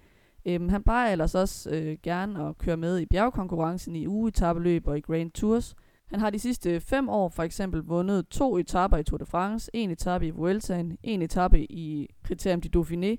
Øhm, 0.47 0.69
han 0.69 0.83
plejer 0.83 1.13
ellers 1.13 1.35
også 1.35 1.71
øh, 1.71 1.97
gerne 2.03 2.49
at 2.49 2.59
køre 2.59 2.77
med 2.77 2.99
i 2.99 3.07
bjergkonkurrencen 3.07 3.97
i 3.97 4.07
ugetabeløb 4.07 4.87
og 4.87 4.99
i 4.99 5.01
Grand 5.01 5.31
Tours– 5.31 5.75
han 6.11 6.21
har 6.21 6.31
de 6.31 6.39
sidste 6.39 6.81
fem 6.81 7.09
år 7.09 7.29
for 7.29 7.43
eksempel 7.43 7.81
vundet 7.81 8.29
to 8.29 8.59
etaper 8.59 8.97
i 8.97 9.03
Tour 9.03 9.19
de 9.19 9.27
France, 9.27 9.71
en 9.75 9.91
etape 9.91 10.27
i 10.27 10.31
Vueltaen, 10.31 10.99
en 11.03 11.23
etape 11.23 11.73
i 11.73 12.09
Criterium 12.25 12.61
du 12.61 12.81
Dauphiné, 12.81 13.17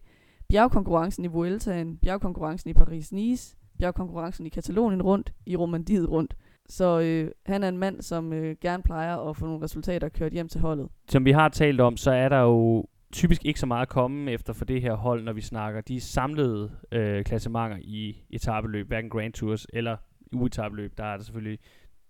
bjergkonkurrencen 0.49 1.25
i 1.25 1.27
Vueltaen, 1.27 1.97
bjergkonkurrencen 1.97 2.69
i 2.69 2.73
Paris-Nice, 2.73 3.55
bjergkonkurrencen 3.77 4.45
i 4.45 4.49
Katalonien 4.49 5.01
rundt, 5.01 5.33
i 5.45 5.55
Romandiet 5.55 6.09
rundt. 6.09 6.35
Så 6.69 6.99
øh, 6.99 7.31
han 7.45 7.63
er 7.63 7.69
en 7.69 7.77
mand, 7.77 8.01
som 8.01 8.33
øh, 8.33 8.55
gerne 8.61 8.83
plejer 8.83 9.17
at 9.17 9.37
få 9.37 9.45
nogle 9.45 9.63
resultater 9.63 10.09
kørt 10.09 10.33
hjem 10.33 10.47
til 10.47 10.61
holdet. 10.61 10.87
Som 11.07 11.25
vi 11.25 11.31
har 11.31 11.49
talt 11.49 11.81
om, 11.81 11.97
så 11.97 12.11
er 12.11 12.29
der 12.29 12.39
jo 12.39 12.85
typisk 13.13 13.45
ikke 13.45 13.59
så 13.59 13.65
meget 13.65 13.81
at 13.81 13.89
komme 13.89 14.31
efter 14.31 14.53
for 14.53 14.65
det 14.65 14.81
her 14.81 14.93
hold, 14.93 15.23
når 15.23 15.33
vi 15.33 15.41
snakker 15.41 15.81
de 15.81 15.99
samlede 15.99 16.71
øh, 16.91 17.23
klassementer 17.23 17.77
i 17.81 18.17
etabeløb, 18.29 18.87
hverken 18.87 19.09
Grand 19.09 19.33
Tours 19.33 19.67
eller 19.73 19.97
uetabeløb. 20.33 20.97
Der 20.97 21.03
er 21.03 21.17
der 21.17 21.23
selvfølgelig 21.23 21.59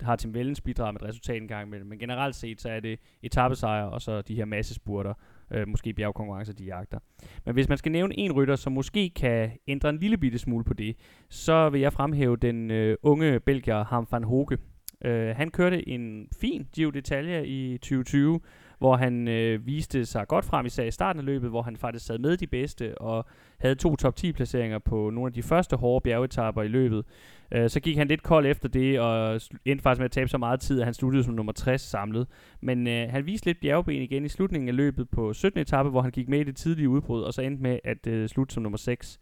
har 0.01 0.15
Tim 0.15 0.33
Vellens 0.33 0.61
bidraget 0.61 0.93
med 0.93 1.01
et 1.01 1.07
resultat 1.07 1.37
en 1.37 1.47
gang 1.47 1.67
imellem. 1.67 1.87
Men 1.87 1.99
generelt 1.99 2.35
set, 2.35 2.61
så 2.61 2.69
er 2.69 2.79
det 2.79 2.99
etappesejre 3.23 3.89
og 3.89 4.01
så 4.01 4.21
de 4.21 4.35
her 4.35 4.45
massespurter, 4.45 5.13
øh, 5.51 5.67
måske 5.67 5.93
bjergkonkurrencer, 5.93 6.53
de 6.53 6.63
jagter. 6.63 6.99
Men 7.45 7.53
hvis 7.53 7.69
man 7.69 7.77
skal 7.77 7.91
nævne 7.91 8.19
en 8.19 8.31
rytter, 8.31 8.55
som 8.55 8.73
måske 8.73 9.09
kan 9.09 9.51
ændre 9.67 9.89
en 9.89 9.97
lille 9.97 10.17
bitte 10.17 10.37
smule 10.37 10.63
på 10.63 10.73
det, 10.73 10.95
så 11.29 11.69
vil 11.69 11.81
jeg 11.81 11.93
fremhæve 11.93 12.37
den 12.37 12.71
øh, 12.71 12.97
unge 13.03 13.39
belgier 13.39 13.83
Ham 13.83 14.07
van 14.11 14.23
Hoge. 14.23 14.57
Øh, 15.05 15.35
han 15.35 15.51
kørte 15.51 15.89
en 15.89 16.27
fin 16.41 16.67
Giro 16.73 16.91
d'Italia 16.91 17.43
i 17.45 17.77
2020, 17.77 18.39
hvor 18.79 18.95
han 18.95 19.27
øh, 19.27 19.65
viste 19.65 20.05
sig 20.05 20.27
godt 20.27 20.45
frem, 20.45 20.65
især 20.65 20.83
i 20.83 20.91
starten 20.91 21.19
af 21.19 21.25
løbet, 21.25 21.49
hvor 21.49 21.61
han 21.61 21.77
faktisk 21.77 22.05
sad 22.05 22.17
med 22.17 22.37
de 22.37 22.47
bedste 22.47 22.97
og 22.97 23.25
havde 23.59 23.75
to 23.75 23.95
top 23.95 24.15
10 24.15 24.31
placeringer 24.31 24.79
på 24.79 25.09
nogle 25.09 25.27
af 25.27 25.33
de 25.33 25.43
første 25.43 25.75
hårde 25.75 26.03
bjergetapper 26.03 26.61
i 26.63 26.67
løbet. 26.67 27.05
Øh, 27.51 27.69
så 27.69 27.79
gik 27.79 27.97
han 27.97 28.07
lidt 28.07 28.23
kold 28.23 28.45
efter 28.45 28.69
det, 28.69 28.99
og 28.99 29.41
endte 29.65 29.83
faktisk 29.83 29.99
med 29.99 30.05
at 30.05 30.11
tabe 30.11 30.29
så 30.29 30.37
meget 30.37 30.59
tid, 30.59 30.79
at 30.79 30.85
han 30.85 30.93
sluttede 30.93 31.23
som 31.23 31.33
nummer 31.33 31.51
60 31.51 31.81
samlet. 31.81 32.27
Men 32.61 32.87
øh, 32.87 33.09
han 33.09 33.25
viste 33.25 33.47
lidt 33.47 33.59
bjergben 33.61 33.95
igen 33.95 34.25
i 34.25 34.29
slutningen 34.29 34.69
af 34.69 34.75
løbet 34.75 35.09
på 35.09 35.33
17. 35.33 35.61
etape, 35.61 35.89
hvor 35.89 36.01
han 36.01 36.11
gik 36.11 36.29
med 36.29 36.39
i 36.39 36.43
det 36.43 36.55
tidlige 36.55 36.89
udbrud, 36.89 37.21
og 37.21 37.33
så 37.33 37.41
endte 37.41 37.63
med 37.63 37.79
at 37.83 38.07
øh, 38.07 38.29
slutte 38.29 38.53
som 38.53 38.63
nummer 38.63 38.77
6. 38.77 39.19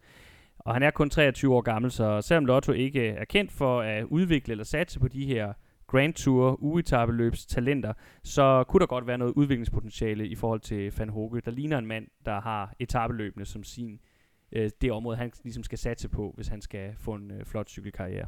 Og 0.58 0.74
han 0.74 0.82
er 0.82 0.90
kun 0.90 1.10
23 1.10 1.54
år 1.54 1.60
gammel, 1.60 1.90
så 1.90 2.20
selvom 2.20 2.46
Lotto 2.46 2.72
ikke 2.72 3.08
er 3.08 3.24
kendt 3.24 3.52
for 3.52 3.80
at 3.80 4.04
udvikle 4.04 4.52
eller 4.52 4.64
satse 4.64 5.00
på 5.00 5.08
de 5.08 5.26
her 5.26 5.52
Grand 5.88 6.14
Tour 6.14 6.62
ugetabeløbs 6.62 7.46
talenter, 7.46 7.92
så 8.22 8.64
kunne 8.68 8.80
der 8.80 8.86
godt 8.86 9.06
være 9.06 9.18
noget 9.18 9.32
udviklingspotentiale 9.32 10.28
i 10.28 10.34
forhold 10.34 10.60
til 10.60 10.92
Van 10.98 11.08
Hoge. 11.08 11.40
Der 11.40 11.50
ligner 11.50 11.78
en 11.78 11.86
mand, 11.86 12.06
der 12.24 12.40
har 12.40 12.74
etabeløbene 12.78 13.44
som 13.44 13.64
sin 13.64 14.00
øh, 14.52 14.70
det 14.80 14.92
område, 14.92 15.16
han 15.16 15.32
ligesom 15.44 15.62
skal 15.62 15.78
satse 15.78 16.08
på, 16.08 16.32
hvis 16.36 16.48
han 16.48 16.62
skal 16.62 16.94
få 16.96 17.14
en 17.14 17.30
øh, 17.30 17.44
flot 17.44 17.68
cykelkarriere. 17.68 18.26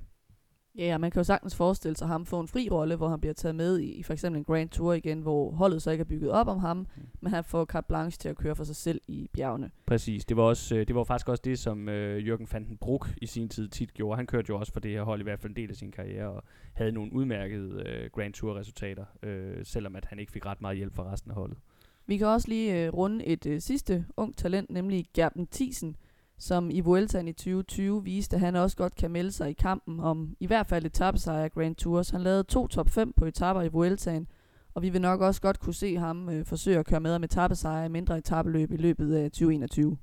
Ja, 0.79 0.99
man 0.99 1.11
kan 1.11 1.21
jo 1.21 1.25
sagtens 1.25 1.57
forestille 1.57 1.97
sig 1.97 2.09
ham 2.09 2.27
få 2.27 2.41
en 2.41 2.49
fri 2.49 2.69
rolle, 2.71 2.97
hvor 2.97 3.09
han 3.09 3.21
bliver 3.21 3.33
taget 3.33 3.55
med 3.55 3.79
i, 3.79 3.93
i 3.93 4.03
for 4.03 4.13
eksempel 4.13 4.39
en 4.39 4.45
Grand 4.45 4.69
Tour 4.69 4.93
igen, 4.93 5.21
hvor 5.21 5.51
holdet 5.51 5.83
så 5.83 5.91
ikke 5.91 6.03
er 6.03 6.07
bygget 6.07 6.31
op 6.31 6.49
om 6.49 6.59
ham, 6.59 6.77
mm. 6.77 6.87
men 7.21 7.33
han 7.33 7.45
får 7.45 7.65
carte 7.65 7.89
blanche 7.89 8.19
til 8.19 8.29
at 8.29 8.37
køre 8.37 8.57
for 8.57 8.65
sig 8.65 8.77
selv 8.77 9.01
i 9.09 9.29
bjergene. 9.33 9.71
Præcis. 9.87 10.25
Det 10.25 10.37
var, 10.37 10.43
også, 10.43 10.77
øh, 10.77 10.89
det 10.89 10.95
var 10.95 11.05
faktisk 11.05 11.29
også 11.29 11.43
det, 11.45 11.59
som 11.59 11.89
øh, 11.89 12.27
Jørgen 12.27 12.49
van 12.53 12.65
den 12.65 12.77
Broek 12.77 13.09
i 13.23 13.27
sin 13.27 13.49
tid 13.49 13.69
tit 13.69 13.95
gjorde. 13.95 14.17
Han 14.17 14.27
kørte 14.27 14.47
jo 14.49 14.59
også 14.59 14.73
for 14.73 14.81
det 14.81 14.91
her 14.91 15.03
hold 15.03 15.21
i 15.21 15.23
hvert 15.23 15.41
fald 15.41 15.51
en 15.51 15.57
del 15.57 15.71
af 15.71 15.77
sin 15.77 15.93
karriere, 15.93 16.29
og 16.29 16.43
havde 16.73 16.93
nogle 16.93 17.13
udmærkede 17.13 17.83
øh, 17.87 18.11
Grand 18.11 18.33
Tour-resultater, 18.33 19.05
øh, 19.23 19.65
selvom 19.65 19.97
at 19.97 20.05
han 20.05 20.19
ikke 20.19 20.33
fik 20.33 20.47
ret 20.47 20.61
meget 20.61 20.77
hjælp 20.77 20.95
fra 20.95 21.13
resten 21.13 21.31
af 21.31 21.35
holdet. 21.35 21.59
Vi 22.07 22.17
kan 22.17 22.27
også 22.27 22.49
lige 22.49 22.85
øh, 22.85 22.95
runde 22.95 23.27
et 23.27 23.47
øh, 23.47 23.61
sidste 23.61 24.05
ung 24.17 24.37
talent, 24.37 24.71
nemlig 24.71 25.07
Gerben 25.15 25.47
Thiesen, 25.47 25.97
som 26.41 26.71
i 26.71 26.81
Vueltaen 26.81 27.29
i 27.29 27.33
2020 27.33 28.05
viste, 28.05 28.37
at 28.37 28.41
han 28.41 28.57
også 28.57 28.77
godt 28.77 28.95
kan 28.95 29.11
melde 29.11 29.33
sig 29.33 29.51
i 29.51 29.53
kampen 29.53 30.01
om 30.01 30.37
i 30.41 30.47
hvert 30.47 30.67
fald 30.67 30.87
etappesejr 30.87 31.45
af 31.45 31.53
Grand 31.53 31.77
Tours. 31.77 32.11
Han 32.11 32.21
lavede 32.21 32.43
to 32.43 32.67
top 32.67 32.89
5 32.89 33.13
på 33.13 33.25
etapper 33.25 33.63
i 33.63 33.69
Vueltaen, 33.69 34.27
og 34.75 34.83
vi 34.83 34.89
vil 34.89 35.01
nok 35.01 35.21
også 35.21 35.41
godt 35.41 35.61
kunne 35.61 35.75
se 35.75 35.97
ham 35.97 36.29
øh, 36.29 36.47
forsøge 36.47 36.79
at 36.79 36.87
køre 36.87 37.01
med 37.01 37.15
om 37.15 37.25
etappesejr 37.25 37.85
i 37.85 37.89
mindre 37.89 38.19
etappeløb 38.19 38.73
i 38.73 38.77
løbet 38.77 39.15
af 39.15 39.31
2021. 39.31 39.97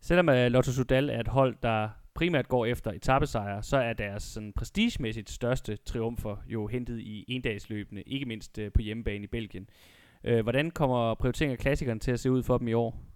Selvom 0.00 0.28
øh, 0.28 0.46
Lotto 0.46 0.72
Sudal 0.72 1.10
er 1.10 1.20
et 1.20 1.28
hold, 1.28 1.56
der 1.62 1.88
primært 2.14 2.48
går 2.48 2.66
efter 2.66 2.92
etappesejre, 2.92 3.62
så 3.62 3.76
er 3.76 3.92
deres 3.92 4.22
sådan, 4.22 4.52
prestigemæssigt 4.52 5.30
største 5.30 5.76
triumfer 5.76 6.36
jo 6.46 6.66
hentet 6.66 7.00
i 7.00 7.24
endagsløbene, 7.28 8.02
ikke 8.02 8.26
mindst 8.26 8.58
øh, 8.58 8.72
på 8.72 8.82
hjemmebane 8.82 9.24
i 9.24 9.26
Belgien. 9.26 9.68
Øh, 10.24 10.42
hvordan 10.42 10.70
kommer 10.70 11.14
prioriteringen 11.14 11.52
af 11.52 11.58
klassikeren 11.58 12.00
til 12.00 12.10
at 12.10 12.20
se 12.20 12.30
ud 12.30 12.42
for 12.42 12.58
dem 12.58 12.68
i 12.68 12.72
år? 12.72 13.07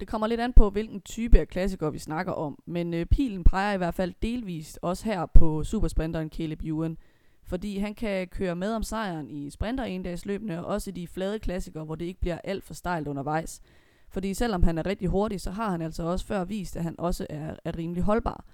Det 0.00 0.08
kommer 0.08 0.26
lidt 0.26 0.40
an 0.40 0.52
på, 0.52 0.70
hvilken 0.70 1.00
type 1.00 1.38
af 1.38 1.48
klassiker 1.48 1.90
vi 1.90 1.98
snakker 1.98 2.32
om, 2.32 2.62
men 2.66 2.94
øh, 2.94 3.06
pilen 3.06 3.44
peger 3.44 3.74
i 3.74 3.76
hvert 3.76 3.94
fald 3.94 4.14
delvist 4.22 4.78
også 4.82 5.04
her 5.04 5.26
på 5.26 5.64
supersprinteren 5.64 6.30
Caleb 6.30 6.62
Ewan, 6.64 6.98
fordi 7.44 7.78
han 7.78 7.94
kan 7.94 8.28
køre 8.28 8.56
med 8.56 8.72
om 8.72 8.82
sejren 8.82 9.30
i 9.30 9.50
sprinter 9.50 9.84
endagsløbende, 9.84 10.58
og 10.58 10.64
også 10.66 10.90
i 10.90 10.92
de 10.92 11.06
flade 11.06 11.38
klassikere, 11.38 11.84
hvor 11.84 11.94
det 11.94 12.04
ikke 12.04 12.20
bliver 12.20 12.38
alt 12.44 12.64
for 12.64 12.74
stejlt 12.74 13.08
undervejs. 13.08 13.60
Fordi 14.08 14.34
selvom 14.34 14.62
han 14.62 14.78
er 14.78 14.86
rigtig 14.86 15.08
hurtig, 15.08 15.40
så 15.40 15.50
har 15.50 15.70
han 15.70 15.82
altså 15.82 16.02
også 16.02 16.26
før 16.26 16.44
vist, 16.44 16.76
at 16.76 16.82
han 16.82 16.94
også 16.98 17.26
er, 17.30 17.54
er 17.64 17.78
rimelig 17.78 18.02
holdbar. 18.02 18.44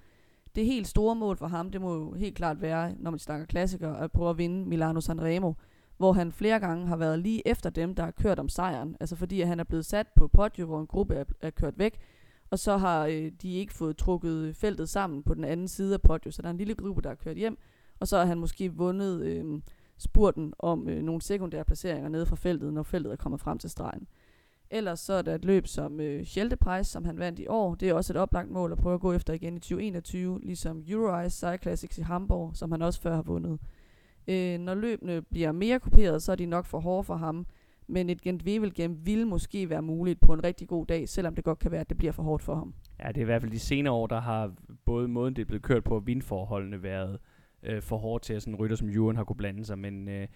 Det 0.55 0.65
helt 0.65 0.87
store 0.87 1.15
mål 1.15 1.37
for 1.37 1.47
ham, 1.47 1.71
det 1.71 1.81
må 1.81 1.95
jo 1.95 2.13
helt 2.13 2.35
klart 2.35 2.61
være, 2.61 2.93
når 2.99 3.11
man 3.11 3.19
snakker 3.19 3.45
klassikere, 3.45 3.99
at 3.99 4.11
prøve 4.11 4.29
at 4.29 4.37
vinde 4.37 4.65
Milano 4.65 5.01
Sanremo, 5.01 5.53
hvor 5.97 6.13
han 6.13 6.31
flere 6.31 6.59
gange 6.59 6.87
har 6.87 6.95
været 6.95 7.19
lige 7.19 7.47
efter 7.47 7.69
dem, 7.69 7.95
der 7.95 8.03
har 8.03 8.11
kørt 8.11 8.39
om 8.39 8.49
sejren. 8.49 8.97
Altså 8.99 9.15
fordi 9.15 9.41
at 9.41 9.47
han 9.47 9.59
er 9.59 9.63
blevet 9.63 9.85
sat 9.85 10.07
på 10.15 10.27
podium, 10.27 10.67
hvor 10.67 10.79
en 10.79 10.87
gruppe 10.87 11.15
er, 11.15 11.23
er 11.41 11.49
kørt 11.49 11.79
væk, 11.79 11.99
og 12.49 12.59
så 12.59 12.77
har 12.77 13.05
øh, 13.05 13.31
de 13.41 13.53
ikke 13.53 13.73
fået 13.73 13.97
trukket 13.97 14.55
feltet 14.55 14.89
sammen 14.89 15.23
på 15.23 15.33
den 15.33 15.43
anden 15.43 15.67
side 15.67 15.93
af 15.93 16.01
podium, 16.01 16.31
så 16.31 16.41
der 16.41 16.47
er 16.47 16.51
en 16.51 16.57
lille 16.57 16.75
gruppe, 16.75 17.01
der 17.01 17.09
har 17.09 17.15
kørt 17.15 17.37
hjem, 17.37 17.57
og 17.99 18.07
så 18.07 18.17
har 18.17 18.25
han 18.25 18.39
måske 18.39 18.73
vundet 18.73 19.21
øh, 19.21 19.61
spurten 19.97 20.53
om 20.59 20.89
øh, 20.89 21.03
nogle 21.03 21.21
sekundære 21.21 21.65
placeringer 21.65 22.09
nede 22.09 22.25
fra 22.25 22.35
feltet, 22.35 22.73
når 22.73 22.83
feltet 22.83 23.11
er 23.11 23.15
kommet 23.15 23.41
frem 23.41 23.57
til 23.57 23.69
stregen. 23.69 24.07
Ellers 24.69 24.99
så 24.99 25.13
er 25.13 25.21
der 25.21 25.35
et 25.35 25.45
løb 25.45 25.67
som 25.67 25.99
øh, 25.99 26.25
Schelte 26.25 26.57
som 26.83 27.05
han 27.05 27.19
vandt 27.19 27.39
i 27.39 27.47
år. 27.47 27.75
Det 27.75 27.89
er 27.89 27.93
også 27.93 28.13
et 28.13 28.17
oplagt 28.17 28.51
mål 28.51 28.71
at 28.71 28.77
prøve 28.77 28.95
at 28.95 29.01
gå 29.01 29.13
efter 29.13 29.33
igen 29.33 29.57
i 29.57 29.59
2021, 29.59 30.39
ligesom 30.43 30.83
Euro 30.87 31.19
Ice 31.21 31.37
Cyclassics 31.37 31.97
i 31.97 32.01
Hamburg, 32.01 32.51
som 32.53 32.71
han 32.71 32.81
også 32.81 33.01
før 33.01 33.15
har 33.15 33.21
vundet. 33.21 33.59
Øh, 34.27 34.59
når 34.59 34.75
løbene 34.75 35.21
bliver 35.21 35.51
mere 35.51 35.79
kuperet, 35.79 36.23
så 36.23 36.31
er 36.31 36.35
de 36.35 36.45
nok 36.45 36.65
for 36.65 36.79
hårde 36.79 37.03
for 37.03 37.15
ham. 37.15 37.45
Men 37.87 38.09
et 38.09 38.21
Gent 38.21 38.43
Wevelgem 38.43 39.05
vil 39.05 39.27
måske 39.27 39.69
være 39.69 39.81
muligt 39.81 40.19
på 40.19 40.33
en 40.33 40.43
rigtig 40.43 40.67
god 40.67 40.85
dag, 40.85 41.09
selvom 41.09 41.35
det 41.35 41.43
godt 41.43 41.59
kan 41.59 41.71
være, 41.71 41.81
at 41.81 41.89
det 41.89 41.97
bliver 41.97 42.11
for 42.11 42.23
hårdt 42.23 42.43
for 42.43 42.55
ham. 42.55 42.73
Ja, 43.03 43.07
det 43.07 43.17
er 43.17 43.21
i 43.21 43.25
hvert 43.25 43.41
fald 43.41 43.51
de 43.51 43.59
senere 43.59 43.93
år, 43.93 44.07
der 44.07 44.19
har 44.19 44.53
både 44.85 45.07
måden, 45.07 45.35
det 45.35 45.41
er 45.41 45.45
blevet 45.45 45.63
kørt 45.63 45.83
på, 45.83 45.95
og 45.95 46.07
vindforholdene 46.07 46.83
været 46.83 47.19
øh, 47.63 47.81
for 47.81 47.97
hårdt 47.97 48.23
til, 48.23 48.33
at 48.33 48.41
sådan 48.41 48.53
en 48.53 48.59
rytter 48.59 48.75
som 48.75 48.89
Juren 48.89 49.17
har 49.17 49.23
kunne 49.23 49.35
blande 49.35 49.65
sig. 49.65 49.79
Men, 49.79 50.07
øh, 50.07 50.27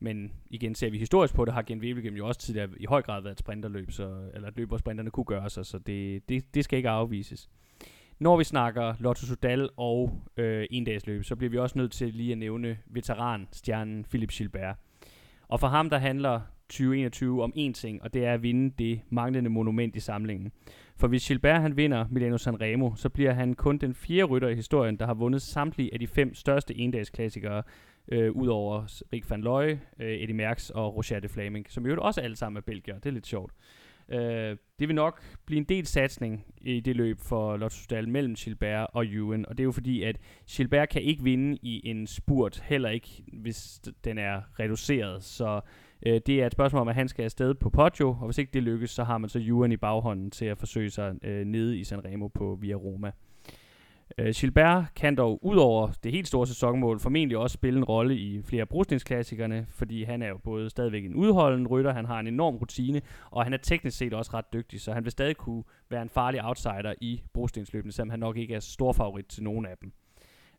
men 0.00 0.32
igen 0.50 0.74
ser 0.74 0.90
vi 0.90 0.98
historisk 0.98 1.34
på 1.34 1.44
det, 1.44 1.54
har 1.54 1.62
Gent 1.62 1.82
Wevelgem 1.82 2.14
jo 2.14 2.26
også 2.26 2.40
tidligere 2.40 2.68
i 2.76 2.84
høj 2.84 3.02
grad 3.02 3.22
været 3.22 3.32
et 3.32 3.38
sprinterløb, 3.38 3.90
så, 3.90 4.30
eller 4.34 4.48
et 4.48 4.56
løb, 4.56 4.68
hvor 4.68 4.76
sprinterne 4.76 5.10
kunne 5.10 5.24
gøre 5.24 5.50
sig, 5.50 5.66
så 5.66 5.78
det, 5.78 6.28
det, 6.28 6.54
det 6.54 6.64
skal 6.64 6.76
ikke 6.76 6.88
afvises 6.88 7.50
når 8.20 8.36
vi 8.36 8.44
snakker 8.44 8.94
Lotto 8.98 9.26
Sudal 9.26 9.68
og 9.76 10.20
øh, 10.36 10.66
endagsløb, 10.70 11.24
så 11.24 11.36
bliver 11.36 11.50
vi 11.50 11.58
også 11.58 11.78
nødt 11.78 11.92
til 11.92 12.14
lige 12.14 12.32
at 12.32 12.38
nævne 12.38 12.78
veteranstjernen 12.86 14.04
Philip 14.04 14.30
Gilbert. 14.30 14.76
Og 15.48 15.60
for 15.60 15.66
ham, 15.66 15.90
der 15.90 15.98
handler 15.98 16.40
2021 16.68 17.42
om 17.42 17.52
én 17.56 17.72
ting, 17.72 18.02
og 18.02 18.14
det 18.14 18.24
er 18.24 18.34
at 18.34 18.42
vinde 18.42 18.74
det 18.78 19.00
manglende 19.10 19.50
monument 19.50 19.96
i 19.96 20.00
samlingen. 20.00 20.52
For 20.96 21.08
hvis 21.08 21.28
Gilbert 21.28 21.60
han 21.60 21.76
vinder 21.76 22.06
Milano 22.10 22.38
Sanremo, 22.38 22.94
så 22.94 23.08
bliver 23.08 23.32
han 23.32 23.54
kun 23.54 23.78
den 23.78 23.94
fjerde 23.94 24.24
rytter 24.24 24.48
i 24.48 24.54
historien, 24.54 24.96
der 24.96 25.06
har 25.06 25.14
vundet 25.14 25.42
samtlige 25.42 25.92
af 25.92 25.98
de 25.98 26.06
fem 26.06 26.34
største 26.34 26.76
endagsklassikere, 26.76 27.62
øh, 28.08 28.32
udover 28.32 29.02
Rick 29.12 29.30
van 29.30 29.40
Looy, 29.40 29.70
øh, 30.00 30.12
Eddie 30.12 30.36
Merckx 30.36 30.70
og 30.70 30.96
Roger 30.96 31.20
de 31.20 31.28
Flaming, 31.28 31.66
som 31.68 31.86
jo 31.86 32.02
også 32.02 32.20
alle 32.20 32.36
sammen 32.36 32.56
er 32.56 32.62
belgier. 32.62 32.94
Det 32.94 33.06
er 33.06 33.10
lidt 33.10 33.26
sjovt. 33.26 33.52
Øh, 34.10 34.56
det 34.78 34.88
vil 34.88 34.94
nok 34.94 35.22
blive 35.46 35.58
en 35.58 35.64
del 35.64 35.86
satsning 35.86 36.46
i 36.60 36.80
det 36.80 36.96
løb 36.96 37.18
for 37.20 37.56
Lotto 37.56 37.96
mellem 38.06 38.34
Gilbert 38.34 38.86
og 38.92 39.06
Ewan, 39.06 39.46
og 39.48 39.58
det 39.58 39.62
er 39.62 39.64
jo 39.64 39.72
fordi, 39.72 40.02
at 40.02 40.16
Gilbert 40.50 40.88
kan 40.88 41.02
ikke 41.02 41.22
vinde 41.22 41.58
i 41.62 41.88
en 41.88 42.06
spurt, 42.06 42.62
heller 42.64 42.88
ikke 42.88 43.24
hvis 43.32 43.80
den 44.04 44.18
er 44.18 44.60
reduceret, 44.60 45.24
så 45.24 45.60
øh, 46.06 46.20
det 46.26 46.42
er 46.42 46.46
et 46.46 46.52
spørgsmål 46.52 46.80
om, 46.80 46.88
at 46.88 46.94
han 46.94 47.08
skal 47.08 47.24
afsted 47.24 47.54
på 47.54 47.70
Poggio, 47.70 48.08
og 48.08 48.24
hvis 48.24 48.38
ikke 48.38 48.52
det 48.52 48.62
lykkes, 48.62 48.90
så 48.90 49.04
har 49.04 49.18
man 49.18 49.30
så 49.30 49.38
Ewan 49.38 49.72
i 49.72 49.76
baghånden 49.76 50.30
til 50.30 50.44
at 50.44 50.58
forsøge 50.58 50.90
sig 50.90 51.14
øh, 51.22 51.46
nede 51.46 51.78
i 51.78 51.84
Sanremo 51.84 52.28
på 52.28 52.58
Via 52.60 52.74
Roma. 52.74 53.10
Øh, 54.18 54.34
Gilbert 54.34 54.84
kan 54.96 55.14
dog 55.14 55.44
ud 55.44 55.56
over 55.56 55.90
det 56.04 56.12
helt 56.12 56.28
store 56.28 56.46
sæsonmål 56.46 57.00
formentlig 57.00 57.38
også 57.38 57.54
spille 57.54 57.78
en 57.78 57.84
rolle 57.84 58.16
i 58.16 58.42
flere 58.42 58.66
brugstenssklassikerne, 58.66 59.66
fordi 59.70 60.04
han 60.04 60.22
er 60.22 60.28
jo 60.28 60.38
både 60.38 60.70
stadigvæk 60.70 61.04
en 61.04 61.14
udholden 61.14 61.66
rytter, 61.66 61.92
han 61.92 62.04
har 62.04 62.20
en 62.20 62.26
enorm 62.26 62.56
rutine, 62.56 63.02
og 63.30 63.44
han 63.44 63.52
er 63.52 63.56
teknisk 63.56 63.98
set 63.98 64.14
også 64.14 64.30
ret 64.34 64.52
dygtig, 64.52 64.80
så 64.80 64.92
han 64.92 65.04
vil 65.04 65.12
stadig 65.12 65.36
kunne 65.36 65.62
være 65.90 66.02
en 66.02 66.08
farlig 66.08 66.44
outsider 66.44 66.94
i 67.00 67.22
brostensløbene, 67.34 67.92
selvom 67.92 68.10
han 68.10 68.20
nok 68.20 68.36
ikke 68.36 68.54
er 68.54 68.60
stor 68.60 68.92
favorit 68.92 69.26
til 69.26 69.42
nogen 69.42 69.66
af 69.66 69.76
dem. 69.80 69.92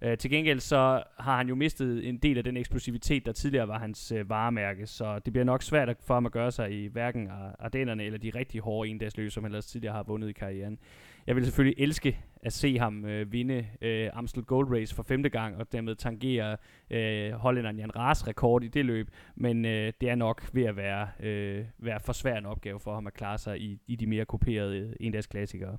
Øh, 0.01 0.17
til 0.17 0.31
gengæld 0.31 0.59
så 0.59 1.03
har 1.19 1.37
han 1.37 1.47
jo 1.47 1.55
mistet 1.55 2.07
en 2.09 2.17
del 2.17 2.37
af 2.37 2.43
den 2.43 2.57
eksplosivitet, 2.57 3.25
der 3.25 3.31
tidligere 3.31 3.67
var 3.67 3.79
hans 3.79 4.11
uh, 4.11 4.29
varemærke, 4.29 4.87
så 4.87 5.19
det 5.19 5.33
bliver 5.33 5.45
nok 5.45 5.63
svært 5.63 5.97
for 6.05 6.13
ham 6.13 6.25
at 6.25 6.31
gøre 6.31 6.51
sig 6.51 6.71
i 6.71 6.87
hverken 6.87 7.29
Ardennerne 7.59 8.03
eller 8.03 8.19
de 8.19 8.29
rigtig 8.35 8.61
hårde 8.61 8.89
endagsløb, 8.89 9.31
som 9.31 9.43
han 9.43 9.51
ellers 9.51 9.65
tidligere 9.65 9.95
har 9.95 10.03
vundet 10.03 10.29
i 10.29 10.33
karrieren. 10.33 10.79
Jeg 11.27 11.35
vil 11.35 11.45
selvfølgelig 11.45 11.83
elske 11.83 12.19
at 12.43 12.53
se 12.53 12.79
ham 12.79 13.05
øh, 13.05 13.31
vinde 13.31 13.65
øh, 13.81 14.09
Amstel 14.13 14.43
Gold 14.43 14.73
Race 14.75 14.95
for 14.95 15.03
femte 15.03 15.29
gang, 15.29 15.57
og 15.57 15.71
dermed 15.71 15.95
tangere 15.95 16.57
øh, 16.89 17.31
hollænderen 17.31 17.79
Jan 17.79 17.95
Raas 17.95 18.27
rekord 18.27 18.63
i 18.63 18.67
det 18.67 18.85
løb, 18.85 19.09
men 19.35 19.65
øh, 19.65 19.93
det 20.01 20.09
er 20.09 20.15
nok 20.15 20.49
ved 20.53 20.63
at 20.63 20.75
være, 20.75 21.07
øh, 21.19 21.65
være 21.77 21.99
for 21.99 22.13
svær 22.13 22.37
en 22.37 22.45
opgave 22.45 22.79
for 22.79 22.93
ham 22.93 23.07
at 23.07 23.13
klare 23.13 23.37
sig 23.37 23.61
i, 23.61 23.79
i 23.87 23.95
de 23.95 24.07
mere 24.07 24.25
kuperede 24.25 24.95
endagsklassikere. 24.99 25.77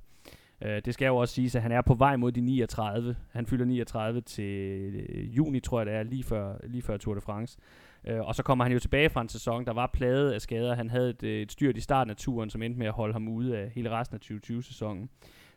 Øh, 0.61 0.81
det 0.85 0.93
skal 0.93 1.05
jo 1.05 1.17
også 1.17 1.33
siges, 1.33 1.55
at 1.55 1.61
han 1.61 1.71
er 1.71 1.81
på 1.81 1.93
vej 1.93 2.15
mod 2.15 2.31
de 2.31 2.41
39. 2.41 3.15
Han 3.31 3.45
fylder 3.45 3.65
39 3.65 4.21
til 4.21 5.05
øh, 5.09 5.37
juni, 5.37 5.59
tror 5.59 5.79
jeg 5.79 5.85
det 5.85 5.93
er, 5.93 6.03
lige 6.03 6.23
før, 6.23 6.57
lige 6.63 6.81
før 6.81 6.97
Tour 6.97 7.15
de 7.15 7.21
France. 7.21 7.57
Øh, 8.07 8.21
og 8.21 8.35
så 8.35 8.43
kommer 8.43 8.65
han 8.65 8.73
jo 8.73 8.79
tilbage 8.79 9.09
fra 9.09 9.21
en 9.21 9.29
sæson, 9.29 9.65
der 9.65 9.73
var 9.73 9.87
plaget 9.93 10.31
af 10.31 10.41
skader. 10.41 10.75
Han 10.75 10.89
havde 10.89 11.09
et, 11.09 11.23
øh, 11.23 11.41
et 11.41 11.51
styrt 11.51 11.77
i 11.77 11.81
starten 11.81 12.11
af 12.11 12.17
turen, 12.17 12.49
som 12.49 12.61
endte 12.61 12.79
med 12.79 12.87
at 12.87 12.93
holde 12.93 13.13
ham 13.13 13.27
ude 13.27 13.57
af 13.57 13.69
hele 13.69 13.89
resten 13.89 14.15
af 14.15 14.31
2020-sæsonen. 14.31 15.09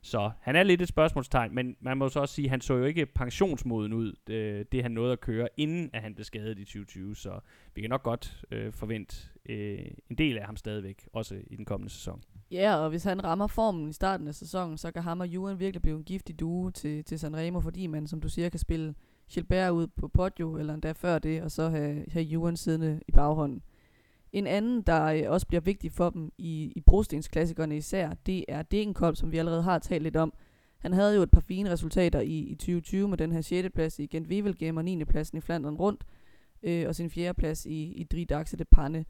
Så 0.02 0.30
han 0.40 0.56
er 0.56 0.62
lidt 0.62 0.82
et 0.82 0.88
spørgsmålstegn, 0.88 1.54
men 1.54 1.76
man 1.80 1.96
må 1.96 2.08
så 2.08 2.20
også 2.20 2.34
sige, 2.34 2.46
at 2.46 2.50
han 2.50 2.60
så 2.60 2.74
jo 2.74 2.84
ikke 2.84 3.06
pensionsmoden 3.06 3.92
ud, 3.92 4.12
det, 4.26 4.72
det 4.72 4.82
han 4.82 4.90
nåede 4.90 5.12
at 5.12 5.20
køre, 5.20 5.48
inden 5.56 5.90
at 5.92 6.02
han 6.02 6.14
blev 6.14 6.24
skadet 6.24 6.58
i 6.58 6.64
2020. 6.64 7.16
Så 7.16 7.40
vi 7.74 7.80
kan 7.80 7.90
nok 7.90 8.02
godt 8.02 8.44
øh, 8.50 8.72
forvente 8.72 9.16
øh, 9.48 9.78
en 10.10 10.18
del 10.18 10.38
af 10.38 10.46
ham 10.46 10.56
stadigvæk, 10.56 11.08
også 11.12 11.34
i 11.46 11.56
den 11.56 11.64
kommende 11.64 11.92
sæson. 11.92 12.22
Ja, 12.50 12.76
og 12.76 12.90
hvis 12.90 13.04
han 13.04 13.24
rammer 13.24 13.46
formen 13.46 13.88
i 13.88 13.92
starten 13.92 14.28
af 14.28 14.34
sæsonen, 14.34 14.78
så 14.78 14.90
kan 14.90 15.02
ham 15.02 15.20
og 15.20 15.26
Juan 15.26 15.60
virkelig 15.60 15.82
blive 15.82 15.96
en 15.96 16.04
giftig 16.04 16.40
due 16.40 16.70
til, 16.70 17.04
til 17.04 17.18
Sanremo, 17.18 17.60
fordi 17.60 17.86
man, 17.86 18.06
som 18.06 18.20
du 18.20 18.28
siger, 18.28 18.48
kan 18.48 18.60
spille 18.60 18.94
Gilbert 19.30 19.72
ud 19.72 19.86
på 19.86 20.08
podio, 20.08 20.56
eller 20.56 20.74
endda 20.74 20.92
før 20.92 21.18
det, 21.18 21.42
og 21.42 21.50
så 21.50 21.68
have, 21.68 22.04
have 22.08 22.24
Juan 22.24 22.56
siddende 22.56 23.00
i 23.08 23.12
baghånden. 23.12 23.62
En 24.32 24.46
anden, 24.46 24.82
der 24.82 25.04
øh, 25.04 25.22
også 25.26 25.46
bliver 25.46 25.60
vigtig 25.60 25.92
for 25.92 26.10
dem 26.10 26.32
i, 26.38 26.72
i 26.76 26.80
brostensklassikerne 26.80 27.76
især, 27.76 28.10
det 28.26 28.44
er 28.48 28.62
Degenkolb, 28.62 29.16
som 29.16 29.32
vi 29.32 29.38
allerede 29.38 29.62
har 29.62 29.78
talt 29.78 30.02
lidt 30.02 30.16
om. 30.16 30.32
Han 30.78 30.92
havde 30.92 31.16
jo 31.16 31.22
et 31.22 31.30
par 31.30 31.40
fine 31.40 31.70
resultater 31.70 32.20
i, 32.20 32.38
i 32.38 32.54
2020 32.54 33.08
med 33.08 33.18
den 33.18 33.32
her 33.32 33.40
6. 33.40 33.68
plads 33.74 33.98
i 33.98 34.06
Gent 34.06 34.28
Wevelgem 34.28 34.76
og 34.76 34.84
9. 34.84 35.04
pladsen 35.04 35.38
i 35.38 35.40
Flandern 35.40 35.74
rundt, 35.74 36.04
øh, 36.62 36.88
og 36.88 36.94
sin 36.94 37.10
4. 37.10 37.34
plads 37.34 37.66
i, 37.66 37.92
i 37.92 38.04
Dridaxe 38.04 38.56
de 38.56 38.64
Panne. 38.64 39.04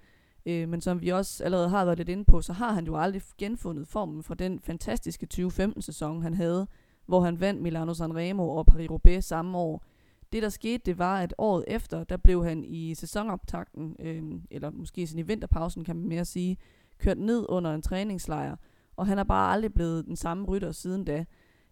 Øh, 0.47 0.69
men 0.69 0.81
som 0.81 1.03
vi 1.03 1.09
også 1.09 1.45
allerede 1.45 1.69
har 1.69 1.85
været 1.85 1.99
lidt 1.99 2.09
inde 2.09 2.25
på, 2.25 2.41
så 2.41 2.53
har 2.53 2.73
han 2.73 2.87
jo 2.87 2.97
aldrig 2.97 3.23
genfundet 3.39 3.89
formen 3.89 4.23
fra 4.23 4.35
den 4.35 4.61
fantastiske 4.61 5.27
2015-sæson, 5.35 6.23
han 6.23 6.35
havde, 6.35 6.67
hvor 7.07 7.21
han 7.21 7.41
vandt 7.41 7.63
Milano 7.63 7.95
Sanremo 7.95 8.49
og 8.49 8.67
Paris-Roubaix 8.71 9.21
samme 9.21 9.59
år. 9.59 9.85
Det, 10.33 10.43
der 10.43 10.49
skete, 10.49 10.83
det 10.87 10.99
var, 10.99 11.21
at 11.21 11.35
året 11.39 11.65
efter, 11.69 12.05
der 12.05 12.17
blev 12.17 12.45
han 12.45 12.65
i 12.65 12.95
sæsonoptakten, 12.95 13.97
øh, 14.01 14.23
eller 14.51 14.71
måske 14.71 15.07
sådan 15.07 15.19
i 15.19 15.23
vinterpausen, 15.23 15.85
kan 15.85 15.97
man 15.97 16.09
mere 16.09 16.25
sige, 16.25 16.57
kørt 16.99 17.19
ned 17.19 17.47
under 17.49 17.75
en 17.75 17.83
træningslejr, 17.83 18.57
og 18.97 19.07
han 19.07 19.19
er 19.19 19.25
bare 19.25 19.53
aldrig 19.53 19.75
blevet 19.75 20.07
den 20.07 20.17
samme 20.17 20.45
rytter 20.45 20.73
siden 20.73 21.05
da. 21.05 21.25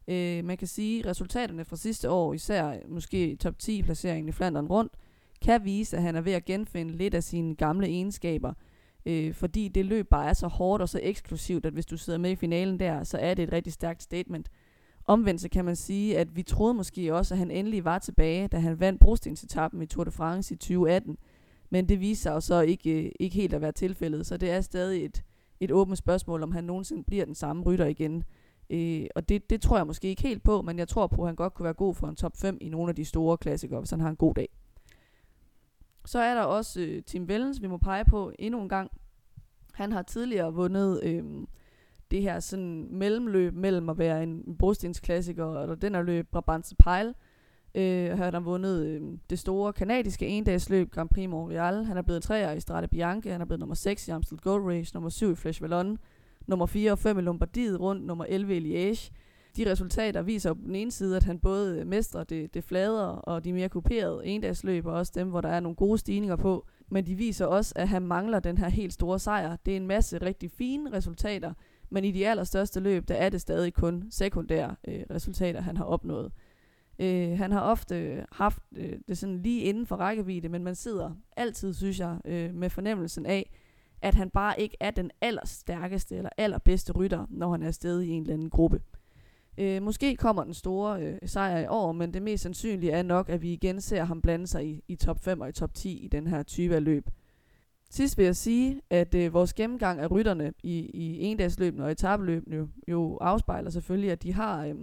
Øh, 0.09 0.45
man 0.45 0.57
kan 0.57 0.69
sige, 0.69 1.01
at 1.01 1.07
resultaterne 1.07 1.65
fra 1.65 1.77
sidste 1.77 2.11
år, 2.11 2.35
især 2.35 2.77
måske 2.89 3.37
top 3.37 3.59
10 3.59 3.83
placeringen 3.83 4.29
i 4.29 4.33
Flandern 4.33 4.67
rundt, 4.67 4.93
kan 5.43 5.65
vise, 5.65 5.97
at 5.97 6.03
han 6.03 6.17
er 6.17 6.21
ved 6.21 6.33
at 6.33 6.45
genfinde 6.45 6.93
lidt 6.93 7.15
af 7.15 7.23
sine 7.23 7.55
gamle 7.55 7.87
egenskaber, 7.87 8.53
øh, 9.07 9.35
fordi 9.35 9.69
det 9.69 9.85
løb 9.85 10.09
bare 10.11 10.29
er 10.29 10.33
så 10.33 10.47
hårdt 10.47 10.83
og 10.83 10.89
så 10.89 11.01
eksklusivt, 11.03 11.67
at 11.67 11.73
hvis 11.73 11.87
du 11.87 11.97
sidder 11.97 12.19
med 12.19 12.31
i 12.31 12.37
finalen 12.37 12.81
der, 12.81 13.05
så 13.05 13.19
er 13.19 13.35
det 13.35 13.43
et 13.43 13.53
rigtig 13.53 13.73
stærkt 13.73 14.03
statement. 14.03 14.51
Omvendt 15.07 15.41
så 15.41 15.49
kan 15.49 15.65
man 15.65 15.77
sige, 15.77 16.19
at 16.19 16.37
vi 16.37 16.43
troede 16.43 16.75
måske 16.75 17.15
også, 17.15 17.35
at 17.35 17.39
han 17.39 17.51
endelig 17.51 17.85
var 17.85 17.99
tilbage, 17.99 18.49
da 18.49 18.59
han 18.59 18.81
vandt 18.81 19.01
brostensetappen 19.01 19.83
i 19.83 19.87
Tour 19.87 20.05
de 20.05 20.11
France 20.11 20.55
i 20.55 20.57
2018. 20.57 21.17
Men 21.71 21.89
det 21.89 22.01
viser 22.01 22.23
sig 22.23 22.35
jo 22.35 22.41
så 22.41 22.61
ikke, 22.61 23.05
øh, 23.05 23.13
ikke 23.21 23.37
helt 23.37 23.55
at 23.55 23.61
være 23.61 23.73
tilfældet, 23.73 24.27
så 24.27 24.37
det 24.37 24.51
er 24.51 24.61
stadig 24.61 25.05
et, 25.05 25.25
et 25.61 25.71
åbent 25.71 25.99
spørgsmål, 25.99 26.43
om 26.43 26.53
han 26.53 26.65
nogensinde 26.65 27.05
bliver 27.05 27.25
den 27.25 27.35
samme 27.35 27.63
rytter 27.63 27.87
igen. 27.87 28.25
Øh, 28.71 29.07
og 29.15 29.29
det, 29.29 29.51
det 29.51 29.63
tror 29.63 29.77
jeg 29.77 29.87
måske 29.87 30.09
ikke 30.09 30.23
helt 30.23 30.43
på, 30.43 30.63
men 30.63 30.79
jeg 30.79 30.89
tror 30.89 31.07
på, 31.07 31.23
at 31.23 31.29
han 31.29 31.37
godt 31.37 31.55
kunne 31.55 31.65
være 31.65 31.75
god 31.75 31.95
for 31.95 32.07
en 32.07 32.17
top 32.17 32.37
5 32.37 32.59
i 32.61 32.69
nogle 32.69 32.89
af 32.89 32.97
de 32.97 33.05
store 33.05 33.37
klassikere, 33.37 33.81
hvis 33.81 33.91
han 33.91 34.01
har 34.01 34.11
en 34.11 34.17
god 34.17 34.35
dag. 34.35 34.49
Så 36.05 36.19
er 36.19 36.35
der 36.35 36.43
også 36.43 36.81
øh, 36.81 37.03
Tim 37.03 37.29
Vellens, 37.29 37.63
vi 37.63 37.67
må 37.67 37.77
pege 37.77 38.05
på 38.05 38.33
endnu 38.39 38.63
en 38.63 38.69
gang. 38.69 38.91
Han 39.73 39.93
har 39.93 40.03
tidligere 40.03 40.55
vundet 40.55 41.01
øh, 41.03 41.25
det 42.11 42.23
her 42.23 42.41
sådan 42.41 42.89
mellemløb 42.91 43.55
mellem 43.55 43.89
at 43.89 43.99
være 43.99 44.23
en 44.23 44.57
brostensklassiker 44.59 45.45
og 45.45 45.83
den 45.83 45.95
her 45.95 46.03
løb 46.03 46.27
Brabantse 46.33 46.77
Pejl. 46.79 47.15
Øh, 47.75 48.19
han 48.19 48.33
har 48.33 48.41
vundet 48.41 48.87
øh, 48.87 49.03
det 49.31 49.39
store 49.39 49.73
kanadiske 49.73 50.27
endagsløb 50.27 50.91
Grand 50.91 51.09
Prix 51.09 51.29
Montreal. 51.29 51.85
Han 51.85 51.97
er 51.97 52.03
blevet 52.03 52.23
treer 52.23 52.53
i 52.53 52.61
Strade 52.61 52.89
Bianche. 52.89 53.33
Han 53.33 53.41
er 53.41 53.45
blevet 53.45 53.61
nummer 53.61 53.75
6 53.75 54.09
i 54.09 54.11
Amstel 54.11 54.39
Gold 54.39 54.65
Race, 54.65 54.95
nummer 54.95 55.11
7 55.11 55.31
i 55.31 55.35
Flash 55.35 55.63
Vallon, 55.63 55.99
nummer 56.47 56.67
4 56.67 56.93
og 56.93 56.99
5 56.99 57.19
i 57.19 57.23
Lombardiet 57.23 57.81
rundt, 57.81 58.07
nummer 58.07 58.25
11 58.29 58.57
i 58.57 58.61
Liège. 58.61 59.11
De 59.57 59.71
resultater 59.71 60.23
viser 60.23 60.55
på 60.55 60.61
den 60.67 60.75
ene 60.75 60.91
side, 60.91 61.17
at 61.17 61.25
han 61.25 61.39
både 61.39 61.85
mestrer 61.85 62.25
det, 62.25 62.55
det 62.55 62.65
flade 62.65 63.21
og 63.21 63.45
de 63.45 63.53
mere 63.53 63.69
kuperede 63.69 64.27
endagsløb, 64.27 64.87
og 64.87 64.95
også 64.95 65.13
dem, 65.15 65.29
hvor 65.29 65.41
der 65.41 65.49
er 65.49 65.61
nogle 65.61 65.77
gode 65.77 65.99
stigninger 65.99 66.37
på. 66.37 66.67
Men 66.89 67.07
de 67.07 67.15
viser 67.15 67.47
også, 67.47 67.73
at 67.77 67.89
han 67.89 68.07
mangler 68.07 68.41
den 68.41 68.59
her 68.59 68.69
helt 68.69 68.93
store 68.93 69.19
sejr. 69.19 69.57
Det 69.57 69.73
er 69.73 69.77
en 69.77 69.87
masse 69.87 70.19
rigtig 70.19 70.51
fine 70.51 70.93
resultater, 70.93 71.53
men 71.95 72.05
i 72.05 72.11
de 72.11 72.29
allerstørste 72.29 72.81
løb, 72.81 73.09
der 73.09 73.15
er 73.15 73.29
det 73.29 73.41
stadig 73.41 73.75
kun 73.75 74.05
sekundære 74.11 74.77
øh, 74.89 75.03
resultater, 75.11 75.61
han 75.61 75.77
har 75.77 75.85
opnået. 75.85 76.33
Øh, 76.99 77.39
han 77.39 77.53
har 77.53 77.61
ofte 77.61 78.01
øh, 78.01 78.25
haft 78.33 78.63
øh, 78.77 78.99
det 79.09 79.19
sådan 79.19 79.43
lige 79.43 79.61
inden 79.61 79.87
for 79.87 79.97
rækkevidde, 79.97 80.49
men 80.49 80.65
man 80.65 80.75
sidder 80.75 81.11
altid, 81.37 81.75
synes 81.75 82.01
jeg, 82.01 82.19
øh, 82.25 82.55
med 82.55 82.71
fornemmelsen 82.71 83.27
af, 83.27 83.51
at 84.03 84.15
han 84.15 84.31
bare 84.31 84.61
ikke 84.61 84.77
er 84.81 84.91
den 84.91 85.11
allerstærkeste 85.21 86.17
eller 86.17 86.31
allerbedste 86.39 86.93
rytter, 86.93 87.27
når 87.31 87.51
han 87.51 87.63
er 87.63 87.67
afsted 87.67 88.01
i 88.01 88.09
en 88.09 88.23
eller 88.23 88.35
anden 88.35 88.51
gruppe. 88.51 88.81
Øh, 89.59 89.83
måske 89.83 90.17
kommer 90.17 90.45
den 90.45 90.55
store 90.55 91.03
øh, 91.03 91.19
sejr 91.27 91.59
i 91.59 91.67
år, 91.67 91.93
men 91.93 92.15
det 92.15 92.23
mest 92.23 92.43
sandsynlige 92.43 92.93
er 92.93 93.03
nok, 93.03 93.29
at 93.29 93.43
vi 93.43 93.53
igen 93.53 93.81
ser 93.81 94.05
ham 94.05 94.21
blande 94.21 94.47
sig 94.47 94.67
i, 94.67 94.83
i 94.89 94.97
top 94.97 95.25
5 95.25 95.41
og 95.41 95.49
i 95.49 95.53
top 95.53 95.75
10 95.75 96.05
i 96.05 96.09
den 96.09 96.27
her 96.27 96.43
type 96.43 96.75
af 96.75 96.85
løb. 96.85 97.11
Sidst 97.95 98.19
vil 98.19 98.25
jeg 98.25 98.37
sige, 98.37 98.81
at 98.91 99.15
øh, 99.15 99.35
vores 99.35 99.55
gennemgang 99.55 100.01
af 100.01 100.11
rytterne 100.11 100.53
i, 100.63 100.91
i 100.95 101.21
endagsløbene 101.23 101.85
og 101.85 101.91
etabeløbene 101.91 102.57
jo, 102.57 102.69
jo 102.89 103.17
afspejler 103.17 103.71
selvfølgelig, 103.71 104.11
at 104.11 104.23
de 104.23 104.33
har 104.33 104.65
øh, 104.65 104.75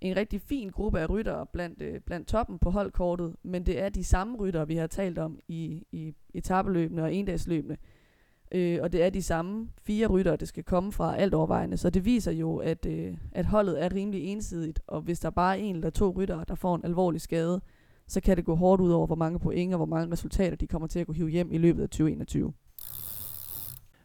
en 0.00 0.16
rigtig 0.16 0.40
fin 0.40 0.70
gruppe 0.70 1.00
af 1.00 1.10
ryttere 1.10 1.46
blandt, 1.52 1.82
øh, 1.82 2.00
blandt 2.00 2.28
toppen 2.28 2.58
på 2.58 2.70
holdkortet, 2.70 3.36
men 3.42 3.66
det 3.66 3.80
er 3.82 3.88
de 3.88 4.04
samme 4.04 4.36
ryttere, 4.36 4.66
vi 4.66 4.76
har 4.76 4.86
talt 4.86 5.18
om 5.18 5.38
i, 5.48 5.86
i 5.92 6.14
etabeløbene 6.34 7.02
og 7.02 7.14
endagsløbene. 7.14 7.76
Øh, 8.52 8.78
og 8.82 8.92
det 8.92 9.02
er 9.02 9.10
de 9.10 9.22
samme 9.22 9.68
fire 9.82 10.06
ryttere, 10.06 10.36
det 10.36 10.48
skal 10.48 10.64
komme 10.64 10.92
fra 10.92 11.16
alt 11.16 11.34
overvejende. 11.34 11.76
Så 11.76 11.90
det 11.90 12.04
viser 12.04 12.32
jo, 12.32 12.56
at, 12.56 12.86
øh, 12.86 13.16
at 13.32 13.46
holdet 13.46 13.82
er 13.82 13.94
rimelig 13.94 14.24
ensidigt, 14.24 14.80
og 14.86 15.00
hvis 15.00 15.20
der 15.20 15.30
bare 15.30 15.58
er 15.58 15.62
en 15.62 15.74
eller 15.74 15.90
to 15.90 16.10
ryttere, 16.10 16.44
der 16.48 16.54
får 16.54 16.74
en 16.74 16.84
alvorlig 16.84 17.20
skade, 17.20 17.60
så 18.10 18.20
kan 18.20 18.36
det 18.36 18.44
gå 18.44 18.54
hårdt 18.54 18.82
ud 18.82 18.90
over, 18.90 19.06
hvor 19.06 19.16
mange 19.16 19.38
point 19.38 19.74
og 19.74 19.76
hvor 19.76 19.86
mange 19.86 20.12
resultater 20.12 20.56
de 20.56 20.66
kommer 20.66 20.88
til 20.88 20.98
at 20.98 21.06
kunne 21.06 21.16
hive 21.16 21.28
hjem 21.28 21.52
i 21.52 21.58
løbet 21.58 21.82
af 21.82 21.88
2021. 21.88 22.52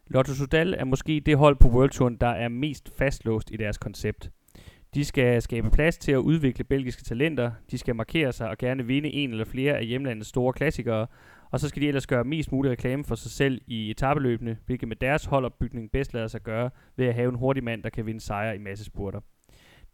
Lotto 0.07 0.33
Sudal 0.33 0.73
er 0.77 0.85
måske 0.85 1.21
det 1.25 1.37
hold 1.37 1.55
på 1.55 1.67
World 1.67 1.89
Touren, 1.89 2.17
der 2.21 2.27
er 2.27 2.47
mest 2.47 2.91
fastlåst 2.97 3.51
i 3.51 3.57
deres 3.57 3.77
koncept. 3.77 4.31
De 4.93 5.05
skal 5.05 5.41
skabe 5.41 5.69
plads 5.69 5.97
til 5.97 6.11
at 6.11 6.17
udvikle 6.17 6.63
belgiske 6.63 7.03
talenter, 7.03 7.51
de 7.71 7.77
skal 7.77 7.95
markere 7.95 8.33
sig 8.33 8.49
og 8.49 8.57
gerne 8.57 8.85
vinde 8.85 9.09
en 9.09 9.31
eller 9.31 9.45
flere 9.45 9.77
af 9.77 9.85
hjemlandets 9.85 10.29
store 10.29 10.53
klassikere, 10.53 11.07
og 11.51 11.59
så 11.59 11.69
skal 11.69 11.81
de 11.81 11.87
ellers 11.87 12.07
gøre 12.07 12.23
mest 12.23 12.51
mulig 12.51 12.71
reklame 12.71 13.03
for 13.03 13.15
sig 13.15 13.31
selv 13.31 13.61
i 13.67 13.91
etabeløbene, 13.91 14.57
hvilket 14.65 14.87
med 14.87 14.95
deres 14.95 15.25
holdopbygning 15.25 15.91
bedst 15.91 16.13
lader 16.13 16.27
sig 16.27 16.41
gøre 16.41 16.69
ved 16.95 17.05
at 17.05 17.13
have 17.13 17.29
en 17.29 17.35
hurtig 17.35 17.63
mand, 17.63 17.83
der 17.83 17.89
kan 17.89 18.05
vinde 18.05 18.21
sejre 18.21 18.55
i 18.55 18.59
massespurter. 18.59 19.19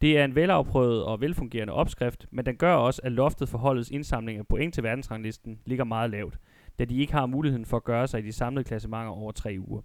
Det 0.02 0.18
er 0.18 0.24
en 0.24 0.34
velafprøvet 0.34 1.04
og 1.04 1.20
velfungerende 1.20 1.72
opskrift, 1.72 2.26
men 2.30 2.46
den 2.46 2.56
gør 2.56 2.74
også, 2.74 3.00
at 3.04 3.12
loftet 3.12 3.48
for 3.48 3.58
holdets 3.58 3.90
indsamling 3.90 4.38
af 4.38 4.46
point 4.46 4.74
til 4.74 4.82
verdensranglisten 4.82 5.58
ligger 5.66 5.84
meget 5.84 6.10
lavt, 6.10 6.38
da 6.78 6.84
de 6.84 6.96
ikke 6.96 7.12
har 7.12 7.26
muligheden 7.26 7.64
for 7.64 7.76
at 7.76 7.84
gøre 7.84 8.06
sig 8.06 8.20
i 8.20 8.26
de 8.26 8.32
samlede 8.32 8.64
klassementer 8.64 9.12
over 9.12 9.32
tre 9.32 9.56
uger. 9.68 9.80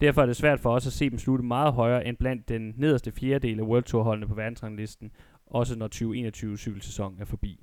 Derfor 0.00 0.22
er 0.22 0.26
det 0.26 0.36
svært 0.36 0.60
for 0.60 0.74
os 0.74 0.86
at 0.86 0.92
se 0.92 1.10
dem 1.10 1.18
slutte 1.18 1.44
meget 1.44 1.72
højere 1.72 2.06
end 2.06 2.16
blandt 2.16 2.48
den 2.48 2.74
nederste 2.76 3.12
fjerdedel 3.12 3.60
af 3.60 3.64
World 3.64 3.84
Tour 3.84 4.02
holdene 4.02 4.28
på 4.28 4.34
verdensranglisten, 4.34 5.10
også 5.46 5.78
når 5.78 5.86
2021 5.86 6.58
cykelsæson 6.58 7.16
er 7.20 7.24
forbi. 7.24 7.60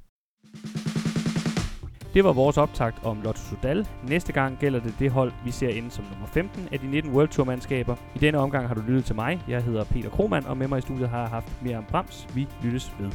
Det 2.17 2.23
var 2.23 2.33
vores 2.33 2.57
optakt 2.57 3.05
om 3.05 3.21
Lotto 3.21 3.41
Sudal. 3.41 3.87
Næste 4.03 4.33
gang 4.33 4.57
gælder 4.59 4.79
det 4.79 4.93
det 4.99 5.11
hold, 5.11 5.31
vi 5.45 5.51
ser 5.51 5.69
inde 5.69 5.91
som 5.91 6.05
nummer 6.11 6.27
15 6.27 6.67
af 6.71 6.79
de 6.79 6.87
19 6.87 7.11
World 7.11 7.27
Tour 7.27 7.45
mandskaber. 7.45 7.95
I 8.15 8.19
denne 8.19 8.37
omgang 8.37 8.67
har 8.67 8.75
du 8.75 8.81
lyttet 8.81 9.05
til 9.05 9.15
mig. 9.15 9.41
Jeg 9.47 9.63
hedder 9.63 9.83
Peter 9.83 10.09
Kromand, 10.09 10.45
og 10.45 10.57
med 10.57 10.67
mig 10.67 10.77
i 10.77 10.81
studiet 10.81 11.09
har 11.09 11.19
jeg 11.19 11.29
haft 11.29 11.61
Miriam 11.61 11.85
Brams. 11.91 12.27
Vi 12.35 12.47
lyttes 12.63 12.91
ved. 12.99 13.11